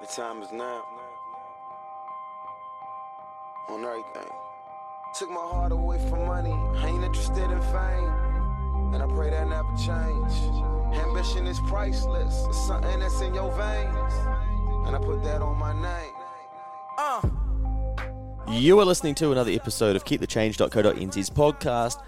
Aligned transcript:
The 0.00 0.06
time 0.06 0.42
is 0.42 0.52
now. 0.52 0.84
On 3.68 3.84
everything. 3.84 4.30
Took 5.18 5.30
my 5.30 5.40
heart 5.40 5.72
away 5.72 5.98
from 6.08 6.24
money. 6.26 6.52
I 6.52 6.86
ain't 6.86 7.02
interested 7.02 7.50
in 7.50 7.60
fame. 7.62 8.94
And 8.94 9.02
I 9.02 9.06
pray 9.06 9.30
that 9.30 9.48
never 9.48 9.68
change. 9.76 10.32
Ambition 10.96 11.46
is 11.48 11.58
priceless. 11.66 12.44
It's 12.46 12.66
something 12.66 13.00
that's 13.00 13.20
in 13.20 13.34
your 13.34 13.50
veins. 13.56 14.14
And 14.86 14.94
I 14.94 15.00
put 15.00 15.22
that 15.24 15.42
on 15.42 15.58
my 15.58 15.72
name. 15.72 16.14
Uh. 16.96 17.20
You 18.52 18.78
are 18.78 18.84
listening 18.84 19.14
to 19.16 19.32
another 19.32 19.50
episode 19.50 19.96
of 19.96 20.04
KeepTheChange.co.nz's 20.04 21.30
podcast. 21.30 22.00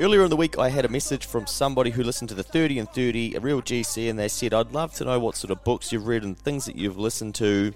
Earlier 0.00 0.24
in 0.24 0.30
the 0.30 0.36
week, 0.36 0.58
I 0.58 0.70
had 0.70 0.84
a 0.84 0.88
message 0.88 1.24
from 1.24 1.46
somebody 1.46 1.90
who 1.92 2.02
listened 2.02 2.28
to 2.30 2.34
the 2.34 2.42
30 2.42 2.80
and 2.80 2.90
30, 2.90 3.36
a 3.36 3.40
real 3.40 3.62
GC, 3.62 4.10
and 4.10 4.18
they 4.18 4.26
said, 4.26 4.52
I'd 4.52 4.72
love 4.72 4.92
to 4.94 5.04
know 5.04 5.20
what 5.20 5.36
sort 5.36 5.52
of 5.52 5.62
books 5.62 5.92
you've 5.92 6.08
read 6.08 6.24
and 6.24 6.36
things 6.36 6.64
that 6.64 6.74
you've 6.74 6.98
listened 6.98 7.36
to 7.36 7.72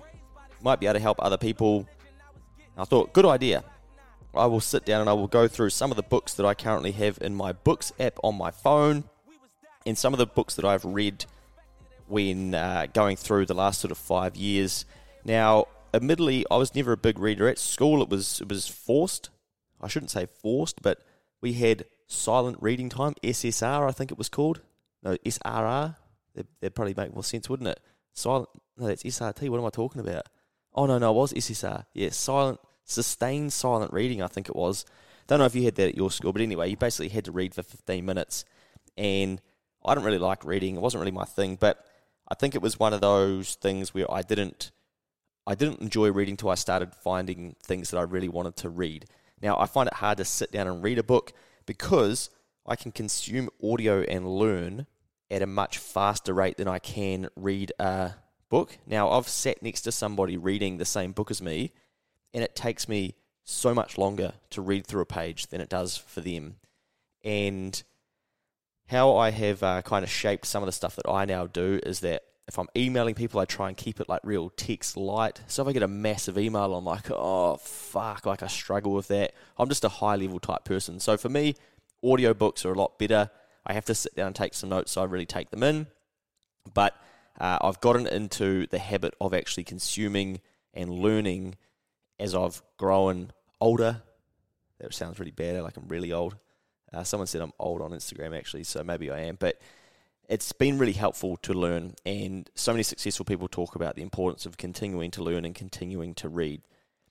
might 0.60 0.80
be 0.80 0.86
able 0.86 0.94
to 0.94 1.00
help 1.00 1.18
other 1.22 1.36
people. 1.36 1.88
I 2.76 2.84
thought, 2.84 3.12
good 3.12 3.24
idea. 3.24 3.62
I 4.34 4.46
will 4.46 4.60
sit 4.60 4.84
down 4.84 5.00
and 5.00 5.08
I 5.08 5.12
will 5.12 5.28
go 5.28 5.46
through 5.46 5.70
some 5.70 5.92
of 5.92 5.96
the 5.96 6.02
books 6.02 6.34
that 6.34 6.44
I 6.44 6.54
currently 6.54 6.90
have 6.90 7.18
in 7.20 7.36
my 7.36 7.52
books 7.52 7.92
app 8.00 8.18
on 8.24 8.36
my 8.36 8.50
phone 8.50 9.04
and 9.86 9.96
some 9.96 10.12
of 10.12 10.18
the 10.18 10.26
books 10.26 10.56
that 10.56 10.64
I've 10.64 10.84
read 10.84 11.24
when 12.08 12.52
uh, 12.52 12.86
going 12.92 13.16
through 13.16 13.46
the 13.46 13.54
last 13.54 13.80
sort 13.80 13.92
of 13.92 13.98
five 13.98 14.34
years. 14.34 14.86
Now, 15.24 15.66
admittedly, 15.94 16.44
I 16.50 16.56
was 16.56 16.74
never 16.74 16.92
a 16.92 16.96
big 16.96 17.20
reader 17.20 17.48
at 17.48 17.60
school. 17.60 18.02
It 18.02 18.08
was 18.08 18.40
it 18.40 18.48
was 18.48 18.66
forced. 18.66 19.30
I 19.80 19.86
shouldn't 19.86 20.10
say 20.10 20.26
forced, 20.26 20.82
but 20.82 20.98
we 21.40 21.52
had 21.52 21.84
silent 22.08 22.56
reading 22.60 22.88
time, 22.88 23.14
SSR, 23.22 23.88
I 23.88 23.92
think 23.92 24.10
it 24.10 24.18
was 24.18 24.28
called. 24.28 24.60
No, 25.02 25.16
SRR. 25.24 25.96
That'd, 26.34 26.74
probably 26.74 26.94
make 26.94 27.12
more 27.12 27.24
sense, 27.24 27.48
wouldn't 27.48 27.68
it? 27.68 27.80
Silent. 28.12 28.48
No, 28.76 28.86
that's 28.86 29.02
SRT. 29.02 29.48
What 29.48 29.58
am 29.58 29.66
I 29.66 29.70
talking 29.70 30.00
about? 30.00 30.28
Oh 30.74 30.86
no, 30.86 30.98
no, 30.98 31.10
it 31.10 31.14
was 31.14 31.32
SSR. 31.32 31.84
Yeah, 31.94 32.10
silent, 32.10 32.60
sustained 32.84 33.52
silent 33.52 33.92
reading. 33.92 34.22
I 34.22 34.28
think 34.28 34.48
it 34.48 34.56
was. 34.56 34.84
Don't 35.26 35.40
know 35.40 35.44
if 35.44 35.54
you 35.54 35.64
had 35.64 35.74
that 35.76 35.88
at 35.88 35.96
your 35.96 36.10
school, 36.10 36.32
but 36.32 36.42
anyway, 36.42 36.70
you 36.70 36.76
basically 36.76 37.08
had 37.08 37.24
to 37.26 37.32
read 37.32 37.54
for 37.54 37.62
15 37.62 38.04
minutes, 38.04 38.44
and 38.96 39.40
I 39.84 39.94
didn't 39.94 40.06
really 40.06 40.18
like 40.18 40.44
reading. 40.44 40.76
It 40.76 40.80
wasn't 40.80 41.00
really 41.00 41.12
my 41.12 41.24
thing, 41.24 41.56
but 41.56 41.84
I 42.28 42.34
think 42.34 42.54
it 42.54 42.62
was 42.62 42.78
one 42.78 42.92
of 42.92 43.00
those 43.00 43.54
things 43.56 43.92
where 43.92 44.10
I 44.10 44.22
didn't, 44.22 44.70
I 45.46 45.54
didn't 45.54 45.80
enjoy 45.80 46.10
reading 46.12 46.36
till 46.36 46.50
I 46.50 46.54
started 46.54 46.94
finding 46.94 47.56
things 47.62 47.90
that 47.90 47.98
I 47.98 48.02
really 48.02 48.28
wanted 48.28 48.56
to 48.56 48.68
read. 48.68 49.06
Now 49.42 49.58
I 49.58 49.66
find 49.66 49.86
it 49.86 49.94
hard 49.94 50.18
to 50.18 50.24
sit 50.24 50.52
down 50.52 50.66
and 50.66 50.82
read 50.82 50.98
a 50.98 51.02
book 51.02 51.32
because 51.68 52.30
I 52.66 52.76
can 52.76 52.92
consume 52.92 53.50
audio 53.62 54.00
and 54.00 54.26
learn 54.26 54.86
at 55.30 55.42
a 55.42 55.46
much 55.46 55.76
faster 55.76 56.32
rate 56.32 56.56
than 56.56 56.66
I 56.66 56.78
can 56.78 57.28
read 57.36 57.72
a 57.78 58.12
book. 58.48 58.78
Now, 58.86 59.10
I've 59.10 59.28
sat 59.28 59.62
next 59.62 59.82
to 59.82 59.92
somebody 59.92 60.38
reading 60.38 60.78
the 60.78 60.86
same 60.86 61.12
book 61.12 61.30
as 61.30 61.42
me, 61.42 61.72
and 62.32 62.42
it 62.42 62.56
takes 62.56 62.88
me 62.88 63.16
so 63.44 63.74
much 63.74 63.98
longer 63.98 64.32
to 64.50 64.62
read 64.62 64.86
through 64.86 65.02
a 65.02 65.06
page 65.06 65.48
than 65.48 65.60
it 65.60 65.68
does 65.68 65.98
for 65.98 66.22
them. 66.22 66.56
And 67.22 67.82
how 68.86 69.16
I 69.16 69.30
have 69.30 69.62
uh, 69.62 69.82
kind 69.82 70.02
of 70.02 70.10
shaped 70.10 70.46
some 70.46 70.62
of 70.62 70.66
the 70.66 70.72
stuff 70.72 70.96
that 70.96 71.08
I 71.08 71.26
now 71.26 71.46
do 71.46 71.80
is 71.84 72.00
that 72.00 72.22
if 72.48 72.58
I'm 72.58 72.68
emailing 72.74 73.14
people, 73.14 73.40
I 73.40 73.44
try 73.44 73.68
and 73.68 73.76
keep 73.76 74.00
it 74.00 74.08
like 74.08 74.22
real 74.24 74.48
text 74.48 74.96
light. 74.96 75.42
So 75.46 75.62
if 75.62 75.68
I 75.68 75.72
get 75.72 75.82
a 75.82 75.88
massive 75.88 76.38
email, 76.38 76.74
I'm 76.74 76.84
like, 76.84 77.10
oh, 77.10 77.56
fuck, 77.56 78.24
like 78.24 78.42
I 78.42 78.46
struggle 78.46 78.92
with 78.94 79.08
that. 79.08 79.34
I'm 79.58 79.68
just 79.68 79.84
a 79.84 79.90
high 79.90 80.16
level 80.16 80.40
type 80.40 80.64
person. 80.64 80.98
So 80.98 81.18
for 81.18 81.28
me, 81.28 81.56
audiobooks 82.02 82.64
are 82.64 82.72
a 82.72 82.78
lot 82.78 82.98
better. 82.98 83.30
I 83.66 83.74
have 83.74 83.84
to 83.84 83.94
sit 83.94 84.16
down 84.16 84.28
and 84.28 84.36
take 84.36 84.54
some 84.54 84.70
notes, 84.70 84.92
so 84.92 85.02
I 85.02 85.04
really 85.04 85.26
take 85.26 85.50
them 85.50 85.62
in. 85.62 85.88
But 86.72 86.96
uh, 87.38 87.58
I've 87.60 87.82
gotten 87.82 88.06
into 88.06 88.66
the 88.66 88.78
habit 88.78 89.14
of 89.20 89.34
actually 89.34 89.64
consuming 89.64 90.40
and 90.72 90.90
learning 90.90 91.56
as 92.18 92.34
I've 92.34 92.62
grown 92.78 93.32
older. 93.60 94.02
That 94.80 94.94
sounds 94.94 95.18
really 95.18 95.32
bad, 95.32 95.62
like 95.62 95.76
I'm 95.76 95.88
really 95.88 96.12
old. 96.14 96.36
Uh, 96.94 97.04
someone 97.04 97.26
said 97.26 97.42
I'm 97.42 97.52
old 97.58 97.82
on 97.82 97.90
Instagram, 97.90 98.36
actually, 98.36 98.64
so 98.64 98.82
maybe 98.82 99.10
I 99.10 99.20
am. 99.20 99.36
But 99.38 99.60
it's 100.28 100.52
been 100.52 100.78
really 100.78 100.92
helpful 100.92 101.36
to 101.38 101.54
learn, 101.54 101.94
and 102.04 102.50
so 102.54 102.72
many 102.72 102.82
successful 102.82 103.24
people 103.24 103.48
talk 103.48 103.74
about 103.74 103.96
the 103.96 104.02
importance 104.02 104.44
of 104.44 104.58
continuing 104.58 105.10
to 105.12 105.22
learn 105.22 105.44
and 105.44 105.54
continuing 105.54 106.14
to 106.16 106.28
read. 106.28 106.62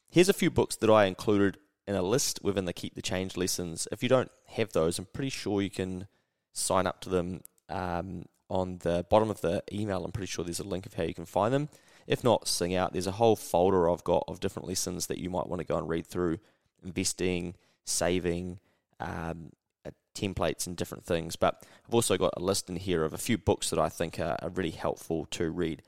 Here's 0.09 0.29
a 0.29 0.33
few 0.33 0.51
books 0.51 0.75
that 0.77 0.89
I 0.89 1.05
included 1.05 1.57
in 1.87 1.95
a 1.95 2.01
list 2.01 2.39
within 2.43 2.65
the 2.65 2.73
Keep 2.73 2.95
the 2.95 3.01
Change 3.01 3.35
lessons. 3.35 3.87
If 3.91 4.03
you 4.03 4.09
don't 4.09 4.31
have 4.49 4.71
those, 4.73 4.99
I'm 4.99 5.07
pretty 5.11 5.29
sure 5.29 5.61
you 5.61 5.69
can 5.69 6.07
sign 6.53 6.85
up 6.85 7.01
to 7.01 7.09
them 7.09 7.41
um, 7.69 8.25
on 8.49 8.79
the 8.79 9.05
bottom 9.09 9.29
of 9.29 9.41
the 9.41 9.63
email. 9.71 10.05
I'm 10.05 10.11
pretty 10.11 10.27
sure 10.27 10.45
there's 10.45 10.59
a 10.59 10.67
link 10.67 10.85
of 10.85 10.93
how 10.93 11.03
you 11.03 11.13
can 11.13 11.25
find 11.25 11.53
them. 11.53 11.69
If 12.05 12.23
not, 12.23 12.47
sing 12.47 12.75
out. 12.75 12.93
There's 12.93 13.07
a 13.07 13.11
whole 13.11 13.35
folder 13.35 13.89
I've 13.89 14.03
got 14.03 14.23
of 14.27 14.39
different 14.39 14.67
lessons 14.67 15.07
that 15.07 15.17
you 15.17 15.29
might 15.29 15.47
want 15.47 15.59
to 15.59 15.67
go 15.67 15.77
and 15.77 15.89
read 15.89 16.05
through 16.05 16.39
investing, 16.83 17.55
saving, 17.83 18.59
um, 18.99 19.51
templates 20.17 20.67
and 20.67 20.75
different 20.75 21.05
things. 21.05 21.35
But 21.35 21.63
I've 21.87 21.93
also 21.93 22.17
got 22.17 22.33
a 22.37 22.41
list 22.41 22.69
in 22.69 22.75
here 22.75 23.03
of 23.03 23.13
a 23.13 23.17
few 23.17 23.37
books 23.37 23.69
that 23.69 23.79
I 23.79 23.89
think 23.89 24.19
are, 24.19 24.37
are 24.41 24.49
really 24.49 24.71
helpful 24.71 25.25
to 25.31 25.49
read. 25.49 25.81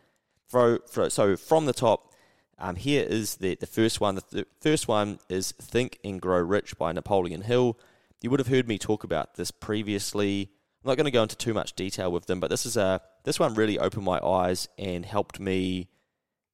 For, 0.47 0.79
for, 0.87 1.09
so 1.09 1.35
from 1.35 1.65
the 1.65 1.73
top, 1.73 2.13
um, 2.57 2.75
here 2.75 3.05
is 3.07 3.37
the, 3.37 3.55
the 3.55 3.67
first 3.67 4.01
one. 4.01 4.15
The 4.15 4.21
th- 4.21 4.47
first 4.59 4.87
one 4.87 5.19
is 5.29 5.53
Think 5.53 5.99
and 6.03 6.21
Grow 6.21 6.39
Rich 6.39 6.77
by 6.77 6.91
Napoleon 6.91 7.41
Hill. 7.41 7.79
You 8.21 8.29
would 8.29 8.39
have 8.39 8.47
heard 8.47 8.67
me 8.67 8.77
talk 8.77 9.03
about 9.03 9.35
this 9.35 9.51
previously. 9.51 10.49
I'm 10.83 10.89
not 10.89 10.97
going 10.97 11.05
to 11.05 11.11
go 11.11 11.23
into 11.23 11.37
too 11.37 11.53
much 11.53 11.73
detail 11.73 12.11
with 12.11 12.25
them, 12.25 12.39
but 12.39 12.49
this 12.49 12.65
is 12.65 12.75
a 12.77 13.01
this 13.23 13.39
one 13.39 13.53
really 13.53 13.79
opened 13.79 14.05
my 14.05 14.19
eyes 14.19 14.67
and 14.77 15.05
helped 15.05 15.39
me 15.39 15.89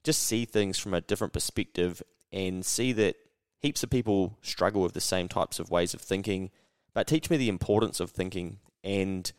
just 0.04 0.24
see 0.24 0.46
things 0.46 0.78
from 0.78 0.94
a 0.94 1.02
different 1.02 1.34
perspective 1.34 2.04
and 2.32 2.66
see 2.66 2.92
that 2.94 3.16
heaps 3.60 3.84
of 3.84 3.90
people 3.90 4.38
struggle 4.42 4.82
with 4.82 4.94
the 4.94 5.02
same 5.02 5.28
types 5.28 5.60
of 5.60 5.72
ways 5.72 5.94
of 5.94 6.02
thinking 6.02 6.52
but 6.96 7.06
teach 7.06 7.30
me 7.30 7.38
the 7.38 7.50
importance 7.50 8.00
of 8.00 8.10
thinking 8.10 8.58
and 8.84 9.32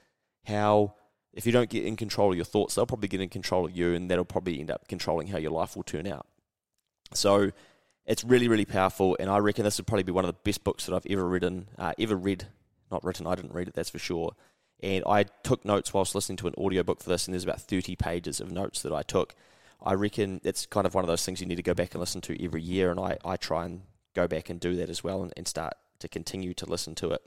how 0.44 0.94
if 1.33 1.44
you 1.44 1.53
don't 1.53 1.69
get 1.69 1.84
in 1.84 1.97
control 1.97 2.31
of 2.31 2.37
your 2.37 2.44
thoughts, 2.44 2.75
they'll 2.75 2.87
probably 2.87 3.09
get 3.09 3.21
in 3.21 3.28
control 3.28 3.67
of 3.67 3.77
you, 3.77 3.93
and 3.94 4.11
that'll 4.11 4.25
probably 4.25 4.61
end 4.61 4.71
up 4.71 4.89
controlling 4.89 5.28
how 5.28 5.39
your 5.39 5.50
life 5.50 5.77
will 5.77 5.83
turn 5.83 6.06
out. 6.06 6.27
So 7.12 7.50
it's 8.06 8.25
really, 8.25 8.49
really 8.49 8.65
powerful, 8.65 9.16
and 9.21 9.28
I 9.28 9.39
reckon 9.39 9.65
this 9.65 9.78
would 9.78 9.87
probably 9.87 10.05
be 10.05 10.12
one 10.12 10.25
of 10.25 10.28
the 10.28 10.41
best 10.45 10.65
books 10.65 10.87
that 10.87 10.95
I've 10.95 11.06
ever 11.11 11.27
written, 11.28 11.69
uh, 11.78 11.93
ever 11.99 12.16
read. 12.16 12.47
Not 12.91 13.05
written, 13.05 13.27
I 13.27 13.34
didn't 13.34 13.53
read 13.53 13.69
it, 13.69 13.75
that's 13.75 13.91
for 13.91 13.99
sure. 13.99 14.34
And 14.81 15.03
I 15.06 15.25
took 15.43 15.65
notes 15.65 15.93
whilst 15.93 16.15
listening 16.15 16.37
to 16.39 16.47
an 16.47 16.55
audiobook 16.56 17.03
for 17.03 17.11
this, 17.11 17.27
and 17.27 17.34
there's 17.34 17.45
about 17.45 17.61
30 17.61 17.97
pages 17.97 18.41
of 18.41 18.50
notes 18.50 18.81
that 18.83 18.93
I 18.93 19.03
took. 19.03 19.34
I 19.83 19.93
reckon 19.95 20.41
it's 20.45 20.65
kind 20.65 20.87
of 20.87 20.95
one 20.95 21.05
of 21.05 21.09
those 21.09 21.25
things 21.25 21.41
you 21.41 21.47
need 21.47 21.56
to 21.56 21.62
go 21.62 21.75
back 21.75 21.95
and 21.95 22.00
listen 22.00 22.21
to 22.22 22.45
every 22.45 22.62
year, 22.62 22.91
and 22.91 23.00
I, 23.00 23.19
I 23.25 23.37
try 23.37 23.66
and 23.66 23.83
go 24.15 24.27
back 24.27 24.49
and 24.49 24.59
do 24.61 24.77
that 24.77 24.89
as 24.89 25.05
well 25.05 25.22
and, 25.22 25.33
and 25.37 25.47
start 25.47 25.75
to 25.99 26.09
continue 26.09 26.55
to 26.55 26.66
listen 26.66 26.95
to 26.97 27.11
it. 27.11 27.22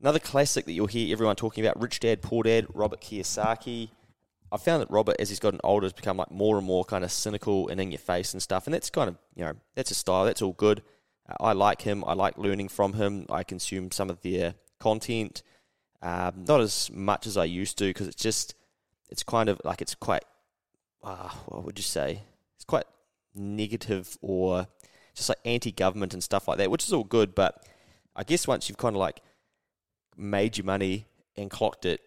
Another 0.00 0.18
classic 0.18 0.66
that 0.66 0.72
you'll 0.72 0.86
hear 0.86 1.10
everyone 1.12 1.36
talking 1.36 1.64
about, 1.64 1.80
Rich 1.80 2.00
Dad, 2.00 2.20
Poor 2.20 2.42
Dad, 2.42 2.66
Robert 2.74 3.00
Kiyosaki. 3.00 3.90
I 4.52 4.58
found 4.58 4.82
that 4.82 4.90
Robert, 4.90 5.16
as 5.18 5.30
he's 5.30 5.40
gotten 5.40 5.60
older, 5.64 5.86
has 5.86 5.92
become 5.92 6.18
like 6.18 6.30
more 6.30 6.58
and 6.58 6.66
more 6.66 6.84
kind 6.84 7.02
of 7.02 7.10
cynical 7.10 7.68
and 7.68 7.80
in 7.80 7.90
your 7.90 7.98
face 7.98 8.32
and 8.32 8.42
stuff. 8.42 8.66
And 8.66 8.74
that's 8.74 8.90
kind 8.90 9.08
of, 9.08 9.16
you 9.34 9.44
know, 9.44 9.54
that's 9.74 9.90
a 9.90 9.94
style. 9.94 10.24
That's 10.24 10.42
all 10.42 10.52
good. 10.52 10.82
I 11.40 11.54
like 11.54 11.82
him. 11.82 12.04
I 12.06 12.12
like 12.12 12.38
learning 12.38 12.68
from 12.68 12.92
him. 12.92 13.26
I 13.30 13.42
consume 13.42 13.90
some 13.90 14.10
of 14.10 14.20
their 14.20 14.54
content. 14.78 15.42
Um, 16.02 16.44
not 16.46 16.60
as 16.60 16.90
much 16.92 17.26
as 17.26 17.36
I 17.36 17.44
used 17.44 17.78
to 17.78 17.86
because 17.86 18.06
it's 18.06 18.22
just, 18.22 18.54
it's 19.08 19.22
kind 19.22 19.48
of 19.48 19.60
like 19.64 19.80
it's 19.80 19.94
quite, 19.94 20.24
uh, 21.02 21.30
what 21.46 21.64
would 21.64 21.78
you 21.78 21.82
say? 21.82 22.22
It's 22.56 22.64
quite 22.64 22.84
negative 23.34 24.16
or 24.20 24.68
just 25.14 25.30
like 25.30 25.38
anti 25.44 25.72
government 25.72 26.12
and 26.12 26.22
stuff 26.22 26.46
like 26.46 26.58
that, 26.58 26.70
which 26.70 26.84
is 26.84 26.92
all 26.92 27.04
good. 27.04 27.34
But 27.34 27.66
I 28.14 28.22
guess 28.22 28.46
once 28.46 28.68
you've 28.68 28.78
kind 28.78 28.94
of 28.94 29.00
like 29.00 29.20
made 30.16 30.56
your 30.56 30.64
money 30.64 31.06
and 31.36 31.50
clocked 31.50 31.84
it, 31.84 32.00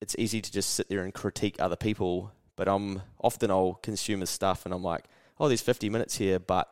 it's 0.00 0.14
easy 0.18 0.40
to 0.40 0.52
just 0.52 0.74
sit 0.74 0.88
there 0.88 1.02
and 1.02 1.12
critique 1.12 1.56
other 1.58 1.76
people. 1.76 2.32
But 2.56 2.68
I'm 2.68 3.02
often 3.20 3.50
I'll 3.50 3.74
consume 3.74 4.20
his 4.20 4.30
stuff 4.30 4.64
and 4.64 4.74
I'm 4.74 4.82
like, 4.82 5.04
oh, 5.38 5.48
there's 5.48 5.62
50 5.62 5.90
minutes 5.90 6.16
here, 6.16 6.38
but 6.38 6.68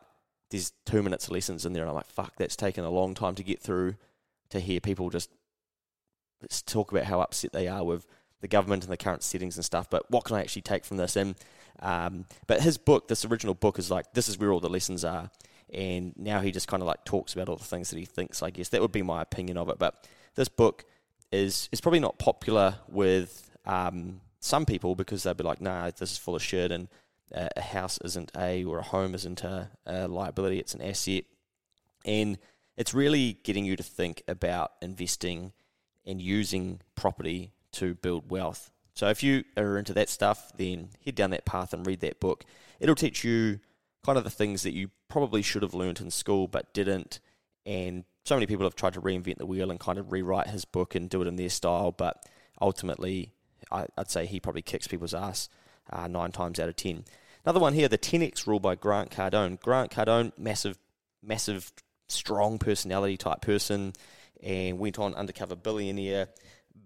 there's 0.49 0.71
two 0.85 1.03
minutes 1.03 1.25
of 1.25 1.31
lessons 1.31 1.65
in 1.65 1.73
there. 1.73 1.83
And 1.83 1.89
I'm 1.89 1.95
like, 1.95 2.07
fuck, 2.07 2.35
that's 2.37 2.55
taken 2.55 2.83
a 2.83 2.89
long 2.89 3.13
time 3.13 3.35
to 3.35 3.43
get 3.43 3.61
through 3.61 3.95
to 4.49 4.59
hear 4.59 4.79
people 4.79 5.09
just, 5.09 5.29
just 6.49 6.67
talk 6.67 6.91
about 6.91 7.05
how 7.05 7.21
upset 7.21 7.51
they 7.51 7.67
are 7.67 7.83
with 7.83 8.05
the 8.41 8.47
government 8.47 8.83
and 8.83 8.91
the 8.91 8.97
current 8.97 9.23
settings 9.23 9.55
and 9.57 9.65
stuff. 9.65 9.89
But 9.89 10.09
what 10.11 10.23
can 10.23 10.35
I 10.35 10.41
actually 10.41 10.61
take 10.61 10.85
from 10.85 10.97
this? 10.97 11.15
And 11.15 11.35
um, 11.79 12.25
but 12.47 12.61
his 12.61 12.77
book, 12.77 13.07
this 13.07 13.25
original 13.25 13.53
book, 13.53 13.79
is 13.79 13.91
like 13.91 14.13
this 14.13 14.27
is 14.27 14.37
where 14.37 14.51
all 14.51 14.59
the 14.59 14.69
lessons 14.69 15.03
are. 15.03 15.29
And 15.73 16.13
now 16.15 16.39
he 16.39 16.51
just 16.51 16.67
kind 16.67 16.81
of 16.81 16.87
like 16.87 17.03
talks 17.03 17.33
about 17.33 17.49
all 17.49 17.57
the 17.57 17.63
things 17.63 17.89
that 17.89 17.99
he 17.99 18.05
thinks. 18.05 18.41
I 18.41 18.49
guess 18.49 18.69
that 18.69 18.81
would 18.81 18.91
be 18.91 19.01
my 19.01 19.21
opinion 19.21 19.57
of 19.57 19.69
it. 19.69 19.77
But 19.77 20.07
this 20.37 20.47
book 20.47 20.85
is 21.31 21.67
is 21.73 21.81
probably 21.81 21.99
not 21.99 22.17
popular 22.17 22.75
with 22.87 23.51
um, 23.65 24.21
some 24.39 24.65
people 24.65 24.95
because 24.95 25.23
they'd 25.23 25.35
be 25.35 25.43
like, 25.43 25.59
"Nah, 25.59 25.91
this 25.91 26.13
is 26.13 26.17
full 26.17 26.35
of 26.35 26.41
shit," 26.41 26.71
and 26.71 26.87
uh, 27.35 27.49
a 27.57 27.61
house 27.61 27.99
isn't 28.05 28.31
a 28.37 28.63
or 28.63 28.79
a 28.79 28.83
home 28.83 29.13
isn't 29.13 29.43
a, 29.43 29.69
a 29.85 30.07
liability; 30.07 30.59
it's 30.59 30.73
an 30.73 30.81
asset. 30.81 31.25
And 32.05 32.37
it's 32.77 32.93
really 32.93 33.39
getting 33.43 33.65
you 33.65 33.75
to 33.75 33.83
think 33.83 34.23
about 34.27 34.71
investing 34.81 35.51
and 36.05 36.21
using 36.21 36.79
property 36.95 37.51
to 37.73 37.95
build 37.95 38.31
wealth 38.31 38.71
So 38.93 39.09
if 39.09 39.21
you 39.21 39.43
are 39.57 39.77
into 39.77 39.93
that 39.93 40.09
stuff, 40.09 40.51
then 40.57 40.89
head 41.03 41.15
down 41.15 41.31
that 41.31 41.45
path 41.45 41.73
and 41.73 41.85
read 41.85 41.99
that 41.99 42.19
book. 42.19 42.45
It'll 42.79 42.95
teach 42.95 43.23
you 43.23 43.59
kind 44.05 44.17
of 44.17 44.23
the 44.23 44.29
things 44.29 44.63
that 44.63 44.73
you 44.73 44.89
probably 45.09 45.41
should 45.41 45.63
have 45.63 45.73
learned 45.73 45.99
in 45.99 46.09
school 46.09 46.47
but 46.47 46.73
didn't. 46.73 47.19
And 47.65 48.05
so 48.27 48.35
many 48.35 48.45
people 48.45 48.65
have 48.65 48.75
tried 48.75 48.93
to 48.93 49.01
reinvent 49.01 49.37
the 49.37 49.45
wheel 49.45 49.71
and 49.71 49.79
kind 49.79 49.97
of 49.97 50.11
rewrite 50.11 50.47
his 50.47 50.65
book 50.65 50.95
and 50.95 51.09
do 51.09 51.21
it 51.21 51.27
in 51.29 51.37
their 51.37 51.49
style, 51.49 51.93
but 51.93 52.25
ultimately, 52.59 53.31
I, 53.71 53.85
would 53.97 54.11
say 54.11 54.25
he 54.25 54.41
probably 54.41 54.61
kicks 54.61 54.85
people's 54.85 55.13
ass 55.13 55.47
uh, 55.93 56.07
nine 56.07 56.33
times 56.33 56.59
out 56.59 56.67
of 56.67 56.75
ten. 56.75 57.05
Another 57.45 57.61
one 57.61 57.73
here, 57.73 57.87
the 57.87 57.97
10x 57.97 58.45
rule 58.45 58.59
by 58.59 58.75
Grant 58.75 59.11
Cardone. 59.11 59.61
Grant 59.61 59.91
Cardone, 59.91 60.33
massive, 60.37 60.77
massive, 61.23 61.71
strong 62.09 62.59
personality 62.59 63.15
type 63.15 63.39
person, 63.39 63.93
and 64.43 64.77
went 64.77 64.99
on 64.99 65.15
undercover 65.15 65.55
billionaire 65.55 66.27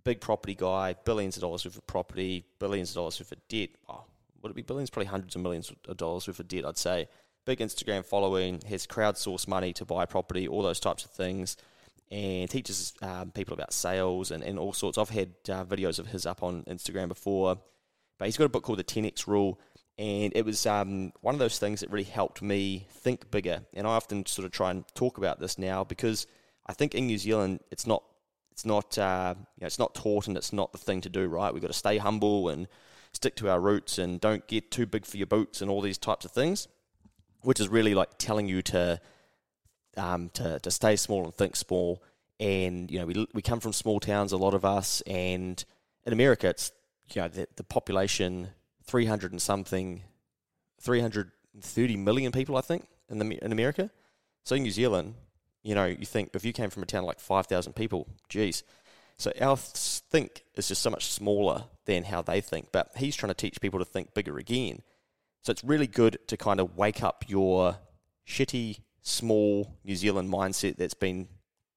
big 0.04 0.22
property 0.22 0.54
guy, 0.56 0.96
billions 1.06 1.38
of 1.38 1.42
dollars 1.42 1.66
worth 1.66 1.78
of 1.78 1.88
property, 1.88 2.46
billions 2.60 2.92
of 2.92 2.96
dollars 2.96 3.20
worth 3.20 3.32
of 3.32 3.48
debt. 3.48 3.70
Oh, 3.90 4.04
would 4.42 4.52
it 4.52 4.56
be 4.56 4.62
billions? 4.62 4.92
Probably 4.92 5.08
hundreds 5.08 5.36
of 5.36 5.42
millions 5.42 5.72
of 5.88 5.98
dollars 5.98 6.28
worth 6.28 6.40
of 6.40 6.48
debt, 6.48 6.66
I'd 6.66 6.78
say. 6.78 7.08
Big 7.46 7.60
Instagram 7.60 8.06
following, 8.06 8.62
has 8.70 8.86
crowdsourced 8.86 9.48
money 9.48 9.74
to 9.74 9.86
buy 9.86 10.06
property, 10.06 10.48
all 10.48 10.62
those 10.62 10.80
types 10.80 11.06
of 11.06 11.12
things, 11.12 11.58
and 12.12 12.50
teaches 12.50 12.94
um, 13.02 13.32
people 13.32 13.54
about 13.54 13.74
sales 13.74 14.32
and, 14.32 14.44
and 14.44 14.60
all 14.60 14.74
sorts. 14.74 14.98
I've 14.98 15.10
had 15.10 15.30
uh, 15.50 15.64
videos 15.66 15.98
of 15.98 16.08
his 16.08 16.26
up 16.26 16.44
on 16.44 16.64
Instagram 16.64 17.08
before, 17.08 17.58
but 18.20 18.26
he's 18.26 18.38
got 18.38 18.46
a 18.46 18.50
book 18.50 18.64
called 18.64 18.80
The 18.80 18.84
10X 18.84 19.28
Rule, 19.28 19.60
and 19.98 20.32
it 20.36 20.46
was 20.46 20.66
um, 20.66 21.14
one 21.22 21.36
of 21.36 21.40
those 21.40 21.60
things 21.60 21.82
that 21.82 21.90
really 21.90 22.04
helped 22.04 22.42
me 22.42 22.88
think 22.90 23.30
bigger. 23.32 23.62
And 23.74 23.86
I 23.86 23.92
often 23.92 24.26
sort 24.26 24.46
of 24.46 24.52
try 24.52 24.72
and 24.72 24.84
talk 24.96 25.18
about 25.18 25.40
this 25.40 25.58
now 25.58 25.84
because 25.84 26.28
I 26.66 26.74
think 26.74 26.96
in 26.96 27.08
New 27.08 27.18
Zealand 27.18 27.60
it's 27.72 27.86
not 27.86 28.04
it's 28.52 28.66
not 28.66 28.98
uh, 28.98 29.36
you 29.38 29.62
know, 29.62 29.68
it's 29.68 29.80
not 29.80 29.96
taught 29.96 30.28
and 30.28 30.38
it's 30.38 30.54
not 30.54 30.72
the 30.72 30.78
thing 30.78 31.02
to 31.02 31.10
do, 31.10 31.28
right? 31.28 31.54
We've 31.54 31.62
got 31.62 31.68
to 31.68 31.74
stay 31.74 31.98
humble 31.98 32.50
and 32.50 32.68
stick 33.14 33.36
to 33.38 33.50
our 33.50 33.60
roots 33.60 33.98
and 33.98 34.20
don't 34.20 34.48
get 34.48 34.72
too 34.72 34.86
big 34.86 35.06
for 35.06 35.18
your 35.18 35.28
boots 35.28 35.62
and 35.62 35.70
all 35.70 35.82
these 35.82 35.98
types 35.98 36.26
of 36.26 36.32
things, 36.32 36.68
which 37.44 37.60
is 37.60 37.70
really 37.70 37.94
like 37.94 38.10
telling 38.18 38.48
you 38.48 38.62
to 38.64 39.00
um, 39.98 40.30
to 40.34 40.60
to 40.60 40.72
stay 40.72 40.96
small 40.96 41.26
and 41.26 41.34
think 41.34 41.56
small. 41.56 42.02
And 42.40 42.90
you 42.90 43.00
know, 43.00 43.06
we 43.06 43.28
we 43.34 43.42
come 43.42 43.60
from 43.60 43.74
small 43.74 44.00
towns, 44.00 44.32
a 44.32 44.38
lot 44.38 44.54
of 44.54 44.66
us, 44.66 45.02
and 45.02 45.64
in 46.06 46.14
America, 46.14 46.48
it's 46.50 46.72
you 47.14 47.22
know 47.22 47.28
the, 47.28 47.48
the 47.56 47.64
population 47.64 48.50
three 48.86 49.06
hundred 49.06 49.32
and 49.32 49.42
something, 49.42 50.02
three 50.80 51.02
hundred 51.02 51.32
thirty 51.60 51.98
million 51.98 52.32
people, 52.32 52.58
I 52.58 52.62
think, 52.62 52.88
in 53.10 53.20
the 53.20 53.44
in 53.44 53.52
America. 53.52 53.92
So 54.44 54.56
in 54.56 54.64
New 54.64 54.72
Zealand, 54.72 55.16
you 55.64 55.76
know, 55.76 55.86
you 55.86 56.06
think 56.06 56.32
if 56.34 56.44
you 56.44 56.54
came 56.54 56.70
from 56.70 56.84
a 56.84 56.88
town 56.88 57.04
like 57.04 57.20
5,000 57.20 57.74
people, 57.74 58.08
geez. 58.30 58.64
So 59.18 59.32
our 59.40 59.56
think 59.56 60.44
is 60.56 60.68
just 60.68 60.82
so 60.82 60.90
much 60.90 61.12
smaller 61.12 61.66
than 61.86 62.06
how 62.06 62.22
they 62.22 62.42
think. 62.42 62.70
But 62.72 62.92
he's 62.98 63.16
trying 63.16 63.30
to 63.30 63.36
teach 63.36 63.62
people 63.62 63.80
to 63.80 63.86
think 63.86 64.14
bigger 64.14 64.38
again. 64.38 64.82
So 65.44 65.52
it's 65.52 65.64
really 65.64 65.88
good 65.88 66.20
to 66.28 66.38
kind 66.38 66.60
of 66.60 66.78
wake 66.78 67.02
up 67.04 67.26
your 67.28 67.78
shitty, 68.28 68.80
small 69.02 69.78
New 69.84 69.96
Zealand 69.96 70.32
mindset 70.32 70.78
that's 70.78 70.94
been 70.94 71.28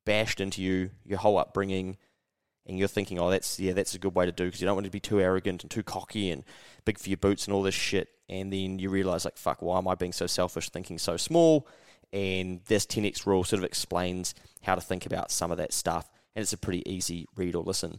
bashed 0.04 0.40
into 0.40 0.62
you 0.62 0.90
your 1.04 1.18
whole 1.18 1.38
upbringing. 1.38 1.96
And 2.66 2.78
you're 2.78 2.88
thinking, 2.88 3.18
oh, 3.18 3.30
that's 3.30 3.60
yeah, 3.60 3.74
that's 3.74 3.94
a 3.94 3.98
good 3.98 4.14
way 4.14 4.24
to 4.24 4.32
do 4.32 4.46
because 4.46 4.60
you 4.60 4.66
don't 4.66 4.76
want 4.76 4.86
to 4.86 4.90
be 4.90 5.00
too 5.00 5.20
arrogant 5.20 5.62
and 5.62 5.70
too 5.70 5.82
cocky 5.82 6.30
and 6.30 6.44
big 6.86 6.98
for 6.98 7.10
your 7.10 7.18
boots 7.18 7.46
and 7.46 7.54
all 7.54 7.62
this 7.62 7.74
shit. 7.74 8.08
And 8.30 8.50
then 8.50 8.78
you 8.78 8.88
realize, 8.88 9.26
like, 9.26 9.36
fuck, 9.36 9.60
why 9.60 9.76
am 9.76 9.86
I 9.86 9.94
being 9.94 10.14
so 10.14 10.26
selfish, 10.26 10.70
thinking 10.70 10.98
so 10.98 11.18
small? 11.18 11.68
and 12.14 12.60
this 12.66 12.86
10x 12.86 13.26
rule 13.26 13.42
sort 13.42 13.58
of 13.58 13.64
explains 13.64 14.36
how 14.62 14.76
to 14.76 14.80
think 14.80 15.04
about 15.04 15.32
some 15.32 15.50
of 15.50 15.58
that 15.58 15.72
stuff. 15.72 16.08
And 16.34 16.42
it's 16.42 16.52
a 16.52 16.58
pretty 16.58 16.88
easy 16.88 17.26
read 17.36 17.56
or 17.56 17.64
listen. 17.64 17.98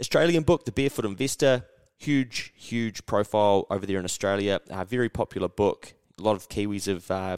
Australian 0.00 0.42
book, 0.42 0.64
The 0.64 0.72
Barefoot 0.72 1.04
Investor, 1.04 1.66
huge, 2.00 2.52
huge 2.56 3.04
profile 3.06 3.66
over 3.70 3.86
there 3.86 3.98
in 3.98 4.04
Australia. 4.04 4.60
A 4.70 4.84
very 4.84 5.08
popular 5.08 5.48
book. 5.48 5.94
A 6.18 6.22
lot 6.22 6.34
of 6.34 6.48
Kiwis 6.48 6.86
have 6.86 7.10
uh, 7.10 7.36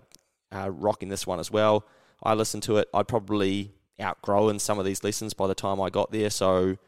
uh, 0.53 0.71
rocking 0.71 1.09
this 1.09 1.27
one 1.27 1.41
as 1.41 1.51
well. 1.51 1.85
I 2.23 2.35
listened 2.35 2.63
to 2.65 2.77
it. 2.77 2.89
I'd 2.95 3.09
probably 3.09 3.73
outgrown 4.01 4.61
some 4.61 4.79
of 4.79 4.85
these 4.85 5.03
lessons 5.05 5.35
by 5.35 5.49
the 5.49 5.55
time 5.55 5.81
I 5.81 5.91
got 5.91 6.13
there, 6.13 6.31
so 6.31 6.79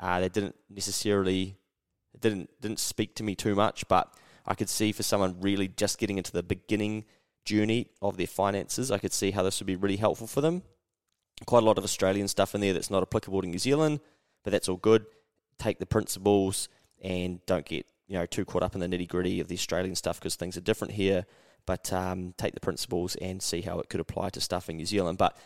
uh, 0.00 0.20
they 0.20 0.28
didn't 0.28 0.56
necessarily 0.70 1.56
didn't 2.18 2.50
didn't 2.60 2.80
speak 2.80 3.14
to 3.16 3.22
me 3.22 3.34
too 3.34 3.54
much. 3.54 3.86
But 3.88 4.12
I 4.46 4.54
could 4.54 4.70
see 4.70 4.92
for 4.92 5.02
someone 5.02 5.36
really 5.40 5.68
just 5.68 5.98
getting 5.98 6.16
into 6.16 6.32
the 6.32 6.42
beginning 6.42 7.04
journey 7.44 7.88
of 8.00 8.16
their 8.16 8.26
finances, 8.26 8.90
I 8.90 8.98
could 8.98 9.12
see 9.12 9.30
how 9.30 9.42
this 9.42 9.60
would 9.60 9.66
be 9.66 9.76
really 9.76 9.96
helpful 9.96 10.26
for 10.26 10.40
them. 10.40 10.62
Quite 11.44 11.62
a 11.62 11.66
lot 11.66 11.78
of 11.78 11.84
Australian 11.84 12.28
stuff 12.28 12.54
in 12.54 12.60
there 12.62 12.72
that's 12.72 12.90
not 12.90 13.02
applicable 13.02 13.42
to 13.42 13.46
New 13.46 13.58
Zealand, 13.58 14.00
but 14.42 14.50
that's 14.50 14.68
all 14.68 14.76
good. 14.76 15.06
Take 15.58 15.78
the 15.78 15.86
principles 15.86 16.68
and 17.02 17.44
don't 17.46 17.64
get 17.64 17.86
you 18.06 18.14
know 18.14 18.26
too 18.26 18.44
caught 18.44 18.62
up 18.62 18.74
in 18.74 18.80
the 18.80 18.88
nitty 18.88 19.08
gritty 19.08 19.40
of 19.40 19.48
the 19.48 19.54
Australian 19.54 19.94
stuff 19.94 20.18
because 20.18 20.36
things 20.36 20.56
are 20.56 20.62
different 20.62 20.94
here. 20.94 21.26
But 21.66 21.92
um, 21.92 22.34
take 22.38 22.54
the 22.54 22.60
principles 22.60 23.14
and 23.16 23.42
see 23.42 23.60
how 23.60 23.78
it 23.78 23.90
could 23.90 24.00
apply 24.00 24.30
to 24.30 24.40
stuff 24.40 24.70
in 24.70 24.76
New 24.78 24.86
Zealand. 24.86 25.18
But 25.18 25.36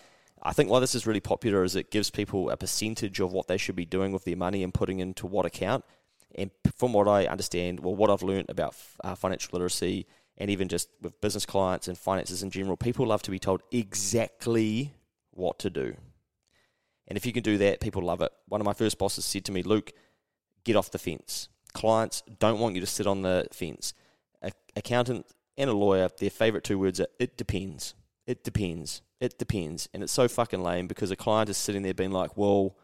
I 0.40 0.52
think 0.52 0.70
why 0.70 0.78
this 0.78 0.94
is 0.94 1.06
really 1.06 1.20
popular 1.20 1.64
is 1.64 1.74
it 1.74 1.90
gives 1.90 2.10
people 2.10 2.50
a 2.50 2.56
percentage 2.56 3.20
of 3.20 3.32
what 3.32 3.48
they 3.48 3.56
should 3.56 3.74
be 3.74 3.84
doing 3.84 4.12
with 4.12 4.24
their 4.24 4.36
money 4.36 4.62
and 4.62 4.72
putting 4.72 5.00
into 5.00 5.26
what 5.26 5.46
account. 5.46 5.84
And 6.36 6.50
from 6.76 6.92
what 6.92 7.08
I 7.08 7.26
understand, 7.26 7.80
well, 7.80 7.94
what 7.94 8.10
I've 8.10 8.22
learned 8.22 8.50
about 8.50 8.76
uh, 9.02 9.14
financial 9.14 9.50
literacy 9.52 10.06
and 10.38 10.50
even 10.50 10.68
just 10.68 10.88
with 11.00 11.20
business 11.20 11.46
clients 11.46 11.88
and 11.88 11.98
finances 11.98 12.42
in 12.42 12.50
general, 12.50 12.76
people 12.76 13.06
love 13.06 13.22
to 13.22 13.30
be 13.30 13.38
told 13.38 13.62
exactly 13.70 14.92
what 15.30 15.58
to 15.60 15.70
do. 15.70 15.94
And 17.06 17.16
if 17.16 17.26
you 17.26 17.32
can 17.32 17.42
do 17.42 17.58
that, 17.58 17.80
people 17.80 18.02
love 18.02 18.22
it. 18.22 18.32
One 18.48 18.60
of 18.60 18.64
my 18.64 18.72
first 18.72 18.98
bosses 18.98 19.24
said 19.24 19.44
to 19.46 19.52
me, 19.52 19.62
Luke, 19.62 19.92
get 20.64 20.76
off 20.76 20.90
the 20.90 20.98
fence. 20.98 21.48
Clients 21.72 22.22
don't 22.38 22.58
want 22.58 22.74
you 22.74 22.80
to 22.80 22.86
sit 22.86 23.06
on 23.06 23.22
the 23.22 23.46
fence. 23.52 23.94
A 24.42 24.52
accountant 24.76 25.26
and 25.56 25.70
a 25.70 25.72
lawyer, 25.72 26.08
their 26.18 26.30
favorite 26.30 26.64
two 26.64 26.78
words 26.78 27.00
are 27.00 27.06
it 27.18 27.36
depends. 27.36 27.94
It 28.26 28.44
depends. 28.44 29.02
It 29.20 29.38
depends. 29.38 29.88
And 29.92 30.02
it's 30.02 30.12
so 30.12 30.28
fucking 30.28 30.62
lame 30.62 30.86
because 30.86 31.10
a 31.10 31.16
client 31.16 31.48
is 31.50 31.56
sitting 31.56 31.82
there 31.82 31.94
being 31.94 32.10
like, 32.10 32.36
well, 32.36 32.76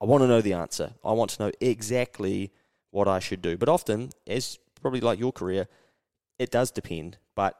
I 0.00 0.04
want 0.04 0.22
to 0.22 0.28
know 0.28 0.40
the 0.40 0.52
answer. 0.52 0.92
I 1.04 1.12
want 1.12 1.30
to 1.32 1.44
know 1.44 1.52
exactly 1.60 2.52
what 2.90 3.08
I 3.08 3.18
should 3.18 3.42
do. 3.42 3.56
But 3.56 3.68
often, 3.68 4.10
as 4.26 4.58
probably 4.80 5.00
like 5.00 5.18
your 5.18 5.32
career, 5.32 5.66
it 6.38 6.50
does 6.50 6.70
depend. 6.70 7.18
But 7.34 7.56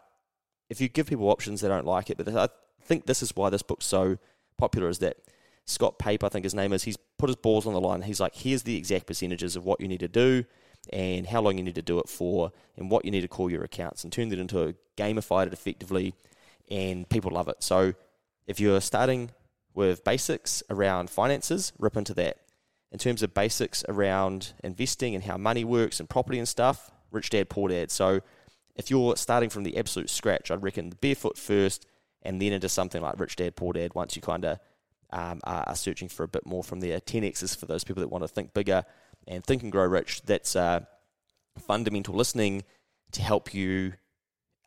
if 0.70 0.80
you 0.80 0.88
give 0.88 1.06
people 1.06 1.28
options, 1.30 1.60
they 1.60 1.68
don't 1.68 1.86
like 1.86 2.10
it. 2.10 2.16
But 2.16 2.28
I 2.28 2.48
think 2.82 3.06
this 3.06 3.22
is 3.22 3.34
why 3.34 3.50
this 3.50 3.62
book's 3.62 3.86
so 3.86 4.18
popular 4.56 4.88
is 4.88 4.98
that 5.00 5.16
Scott 5.68 5.98
Pape, 5.98 6.24
I 6.24 6.30
think 6.30 6.44
his 6.44 6.54
name 6.54 6.72
is, 6.72 6.84
he's 6.84 6.96
put 7.18 7.28
his 7.28 7.36
balls 7.36 7.66
on 7.66 7.74
the 7.74 7.80
line. 7.80 8.00
He's 8.00 8.20
like, 8.20 8.34
here's 8.34 8.62
the 8.62 8.76
exact 8.76 9.06
percentages 9.06 9.54
of 9.54 9.66
what 9.66 9.82
you 9.82 9.86
need 9.86 10.00
to 10.00 10.08
do 10.08 10.46
and 10.90 11.26
how 11.26 11.42
long 11.42 11.58
you 11.58 11.62
need 11.62 11.74
to 11.74 11.82
do 11.82 11.98
it 11.98 12.08
for 12.08 12.52
and 12.78 12.90
what 12.90 13.04
you 13.04 13.10
need 13.10 13.20
to 13.20 13.28
call 13.28 13.50
your 13.50 13.62
accounts 13.64 14.02
and 14.02 14.10
turned 14.10 14.32
it 14.32 14.38
into 14.38 14.74
gamified 14.96 15.46
it 15.46 15.52
effectively 15.52 16.14
and 16.70 17.06
people 17.10 17.30
love 17.30 17.48
it. 17.48 17.62
So 17.62 17.92
if 18.46 18.58
you're 18.58 18.80
starting 18.80 19.30
with 19.74 20.04
basics 20.04 20.62
around 20.70 21.10
finances, 21.10 21.74
rip 21.78 21.98
into 21.98 22.14
that. 22.14 22.38
In 22.90 22.98
terms 22.98 23.22
of 23.22 23.34
basics 23.34 23.84
around 23.90 24.54
investing 24.64 25.14
and 25.14 25.24
how 25.24 25.36
money 25.36 25.64
works 25.64 26.00
and 26.00 26.08
property 26.08 26.38
and 26.38 26.48
stuff, 26.48 26.90
rich 27.10 27.28
dad, 27.28 27.50
poor 27.50 27.68
dad. 27.68 27.90
So 27.90 28.20
if 28.74 28.90
you're 28.90 29.16
starting 29.18 29.50
from 29.50 29.64
the 29.64 29.76
absolute 29.76 30.08
scratch, 30.08 30.50
I'd 30.50 30.62
reckon 30.62 30.94
barefoot 31.02 31.36
first 31.36 31.86
and 32.22 32.40
then 32.40 32.52
into 32.52 32.70
something 32.70 33.02
like 33.02 33.20
Rich 33.20 33.36
Dad 33.36 33.56
Poor 33.56 33.72
Dad 33.72 33.94
once 33.94 34.16
you 34.16 34.22
kind 34.22 34.44
of 34.44 34.58
um, 35.10 35.40
are, 35.44 35.64
are, 35.66 35.76
searching 35.76 36.08
for 36.08 36.22
a 36.22 36.28
bit 36.28 36.46
more 36.46 36.62
from 36.62 36.80
there. 36.80 37.00
10Xs 37.00 37.56
for 37.56 37.66
those 37.66 37.84
people 37.84 38.00
that 38.02 38.08
want 38.08 38.24
to 38.24 38.28
think 38.28 38.52
bigger 38.52 38.84
and 39.26 39.44
think 39.44 39.62
and 39.62 39.72
grow 39.72 39.86
rich. 39.86 40.22
That's 40.22 40.54
uh, 40.54 40.80
fundamental 41.58 42.14
listening 42.14 42.64
to 43.12 43.22
help 43.22 43.54
you 43.54 43.94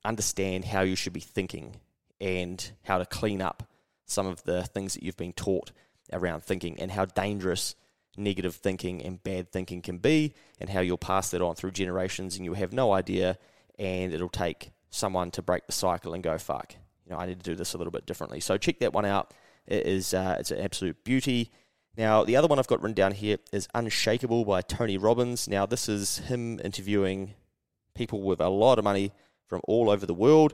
understand 0.04 0.66
how 0.66 0.82
you 0.82 0.96
should 0.96 1.14
be 1.14 1.20
thinking 1.20 1.76
and 2.20 2.72
how 2.84 2.98
to 2.98 3.06
clean 3.06 3.42
up 3.42 3.64
some 4.06 4.28
of 4.28 4.44
the 4.44 4.64
things 4.64 4.94
that 4.94 5.04
you've 5.04 5.18
been 5.18 5.34
taught 5.34 5.72
around 6.12 6.44
thinking 6.44 6.80
and 6.80 6.92
how 6.92 7.06
dangerous 7.06 7.76
negative 8.18 8.56
thinking 8.56 9.02
and 9.02 9.24
bad 9.24 9.52
thinking 9.52 9.82
can 9.82 9.98
be 9.98 10.34
and 10.60 10.70
how 10.70 10.82
you'll 10.82 10.98
pass 10.98 11.32
that 11.32 11.42
on 11.42 11.56
through 11.56 11.72
generations 11.72 12.36
and 12.36 12.46
you'll 12.46 12.56
have 12.56 12.74
no 12.74 12.92
idea 12.92 13.38
and 13.80 14.14
it'll 14.14 14.30
take 14.30 14.72
someone 14.90 15.32
to 15.32 15.42
break 15.42 15.66
the 15.66 15.72
cycle 15.72 16.14
and 16.14 16.24
go, 16.24 16.38
fuck, 16.38 16.76
you 17.06 17.12
know, 17.12 17.18
I 17.18 17.26
need 17.26 17.40
to 17.40 17.50
do 17.50 17.56
this 17.56 17.74
a 17.74 17.78
little 17.78 17.92
bit 17.92 18.06
differently. 18.06 18.40
So 18.40 18.58
check 18.58 18.80
that 18.80 18.94
one 18.94 19.06
out. 19.06 19.34
It 19.68 19.86
is 19.86 20.14
uh, 20.14 20.36
it's 20.40 20.52
an 20.52 20.60
absolute 20.60 21.04
beauty. 21.04 21.52
Now, 21.98 22.24
the 22.24 22.38
other 22.38 22.48
one 22.48 22.58
I've 22.58 22.68
got 22.68 22.82
written 22.82 22.96
down 22.96 23.12
here 23.12 23.38
is 23.52 23.68
Unshakable 23.74 24.46
by 24.46 24.62
Tony 24.62 24.98
Robbins. 24.98 25.48
Now, 25.48 25.66
this 25.66 25.90
is 25.90 26.20
him 26.20 26.60
interviewing 26.64 27.34
people 27.96 28.22
with 28.22 28.40
a 28.40 28.50
lot 28.50 28.80
of 28.80 28.86
money 28.86 29.12
from 29.48 29.62
all 29.68 29.90
over 29.90 30.06
the 30.06 30.14
world 30.14 30.54